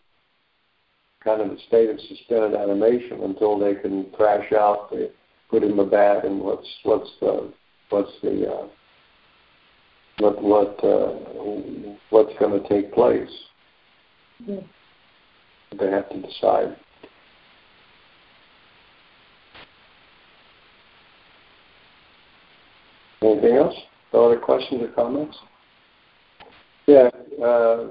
kind 1.23 1.41
of 1.41 1.51
a 1.51 1.59
state 1.67 1.91
of 1.91 1.99
suspended 1.99 2.59
animation 2.59 3.21
until 3.21 3.59
they 3.59 3.75
can 3.75 4.09
crash 4.11 4.51
out, 4.51 4.89
they 4.91 5.11
put 5.51 5.63
him 5.63 5.77
a 5.77 5.85
bed, 5.85 6.25
and 6.25 6.41
what's 6.41 6.67
what's 6.83 7.09
the 7.19 7.53
what's 7.91 8.11
the 8.21 8.49
uh, 8.49 8.67
what 10.19 10.41
what 10.41 10.83
uh, 10.83 11.13
what's 12.09 12.37
going 12.39 12.61
to 12.61 12.69
take 12.69 12.93
place. 12.93 13.29
Mm-hmm. 14.43 15.77
They 15.77 15.91
have 15.91 16.09
to 16.09 16.21
decide. 16.21 16.77
Anything 23.21 23.55
else? 23.55 23.75
Other 24.13 24.37
questions 24.39 24.81
or 24.81 24.87
comments? 24.89 25.37
Yeah. 26.87 27.09
Uh, 27.43 27.87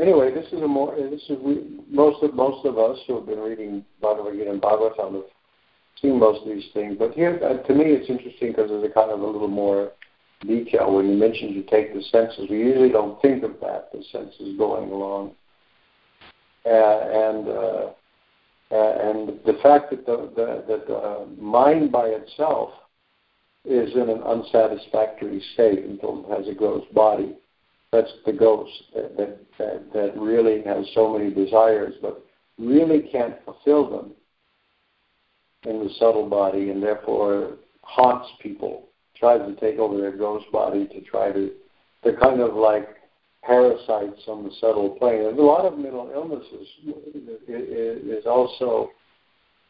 anyway, 0.00 0.32
this 0.32 0.46
is 0.52 0.62
a 0.62 0.68
more. 0.68 0.96
This 0.96 1.20
is 1.28 1.38
we, 1.42 1.80
most 1.90 2.22
of 2.22 2.34
most 2.34 2.64
of 2.64 2.78
us 2.78 2.98
who 3.06 3.16
have 3.16 3.26
been 3.26 3.40
reading 3.40 3.84
Bhagavad 4.00 4.34
Gita 4.34 4.50
and 4.50 4.62
Bhagavatam 4.62 5.14
have 5.14 5.24
seen 6.00 6.18
most 6.18 6.42
of 6.42 6.48
these 6.48 6.66
things. 6.72 6.96
But 6.98 7.12
here, 7.12 7.38
uh, 7.42 7.66
to 7.66 7.74
me, 7.74 7.84
it's 7.86 8.08
interesting 8.08 8.52
because 8.52 8.70
there's 8.70 8.84
a 8.84 8.92
kind 8.92 9.10
of 9.10 9.20
a 9.20 9.26
little 9.26 9.48
more 9.48 9.92
detail 10.40 10.94
when 10.94 11.08
you 11.08 11.16
mentioned 11.16 11.54
you 11.54 11.62
take 11.62 11.94
the 11.94 12.02
senses. 12.10 12.46
We 12.50 12.58
usually 12.58 12.90
don't 12.90 13.20
think 13.22 13.42
of 13.44 13.52
that, 13.60 13.90
the 13.92 14.02
senses 14.10 14.56
going 14.58 14.90
along, 14.90 15.34
uh, 16.66 16.68
and 16.68 17.48
uh, 17.48 17.90
uh, 18.70 19.10
and 19.10 19.28
the 19.44 19.58
fact 19.62 19.90
that 19.90 20.06
the, 20.06 20.30
the 20.34 20.64
that 20.66 20.86
the 20.86 21.28
mind 21.40 21.92
by 21.92 22.06
itself 22.06 22.70
is 23.64 23.94
in 23.94 24.08
an 24.08 24.22
unsatisfactory 24.22 25.42
state 25.54 25.84
until 25.84 26.24
it 26.24 26.36
has 26.36 26.48
a 26.48 26.54
gross 26.54 26.84
body 26.92 27.36
that's 27.92 28.10
the 28.24 28.32
ghost 28.32 28.72
that, 28.94 29.16
that, 29.16 29.38
that, 29.58 29.92
that 29.92 30.12
really 30.16 30.62
has 30.62 30.84
so 30.94 31.16
many 31.16 31.32
desires 31.32 31.94
but 32.02 32.24
really 32.58 33.08
can't 33.12 33.36
fulfill 33.44 33.88
them 33.88 34.12
in 35.64 35.78
the 35.78 35.90
subtle 35.98 36.28
body 36.28 36.70
and 36.70 36.82
therefore 36.82 37.56
haunts 37.82 38.28
people, 38.40 38.88
tries 39.16 39.40
to 39.40 39.54
take 39.60 39.78
over 39.78 39.96
their 39.96 40.16
ghost 40.16 40.46
body 40.52 40.86
to 40.88 41.00
try 41.02 41.30
to, 41.30 41.50
they're 42.02 42.18
kind 42.18 42.40
of 42.40 42.54
like 42.54 42.88
parasites 43.44 44.22
on 44.28 44.44
the 44.44 44.50
subtle 44.60 44.90
plane. 44.90 45.26
And 45.26 45.38
a 45.38 45.42
lot 45.42 45.64
of 45.64 45.78
mental 45.78 46.10
illnesses 46.12 46.68
is 47.48 48.26
also 48.26 48.90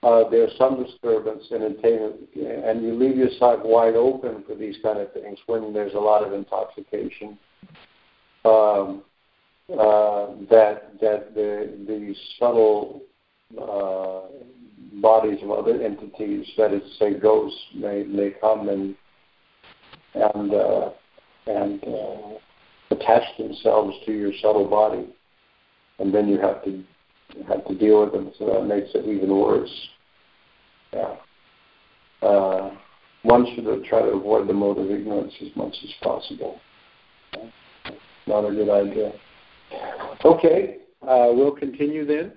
uh, 0.02 0.28
there's 0.30 0.50
some 0.58 0.82
disturbance 0.82 1.44
in 1.50 1.62
attainment, 1.62 2.16
and 2.34 2.82
you 2.82 2.94
leave 2.94 3.16
yourself 3.16 3.60
wide 3.64 3.94
open 3.94 4.42
for 4.46 4.56
these 4.56 4.76
kind 4.82 4.98
of 4.98 5.12
things 5.12 5.38
when 5.46 5.72
there's 5.72 5.94
a 5.94 5.98
lot 5.98 6.26
of 6.26 6.32
intoxication 6.32 7.38
um, 8.44 9.02
uh, 9.70 10.26
that 10.50 10.90
that 11.00 11.32
the 11.34 11.72
the 11.86 12.14
subtle 12.38 13.02
uh, 13.60 14.20
bodies 15.00 15.38
of 15.42 15.50
other 15.50 15.82
entities, 15.82 16.46
that 16.56 16.72
is, 16.72 16.82
say, 16.98 17.18
ghosts, 17.18 17.58
may 17.74 18.04
may 18.04 18.30
come 18.40 18.68
and 18.68 18.94
and 20.14 20.54
uh, 20.54 20.90
and 21.46 21.82
uh, 21.84 22.38
attach 22.90 23.22
themselves 23.38 23.96
to 24.06 24.12
your 24.12 24.32
subtle 24.40 24.68
body, 24.68 25.06
and 25.98 26.14
then 26.14 26.28
you 26.28 26.38
have 26.38 26.64
to 26.64 26.82
have 27.48 27.66
to 27.66 27.74
deal 27.76 28.04
with 28.04 28.12
them. 28.12 28.32
So 28.38 28.46
that 28.46 28.64
makes 28.64 28.90
it 28.94 29.06
even 29.06 29.36
worse. 29.36 29.88
Yeah. 30.92 31.16
Uh, 32.20 32.70
one 33.22 33.46
should 33.54 33.64
try 33.84 34.00
to 34.00 34.08
avoid 34.08 34.48
the 34.48 34.52
mode 34.52 34.78
of 34.78 34.90
ignorance 34.90 35.32
as 35.40 35.54
much 35.56 35.74
as 35.82 35.90
possible. 36.02 36.60
Not 38.26 38.44
a 38.44 38.52
good 38.52 38.68
idea. 38.68 39.12
Okay, 40.24 40.78
uh, 41.02 41.28
we'll 41.32 41.52
continue 41.52 42.04
then 42.04 42.32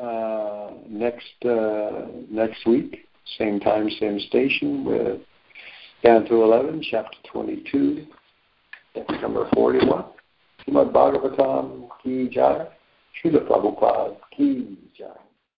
uh, 0.00 0.70
next 0.88 1.44
uh, 1.44 2.06
next 2.30 2.66
week, 2.66 3.06
same 3.38 3.60
time, 3.60 3.88
same 4.00 4.18
station, 4.20 4.84
with 4.84 5.20
Canto 6.02 6.44
11, 6.44 6.82
chapter 6.90 7.16
22, 7.32 8.06
number 9.20 9.48
41. 9.54 10.04
Srimad 10.66 10.92
Bhagavatam 10.92 11.88
Ki 12.02 12.28
Jai, 12.32 12.66
Srila 13.22 13.46
Prabhupada 13.46 14.16
Ki 14.36 14.78
Jai. 14.96 15.06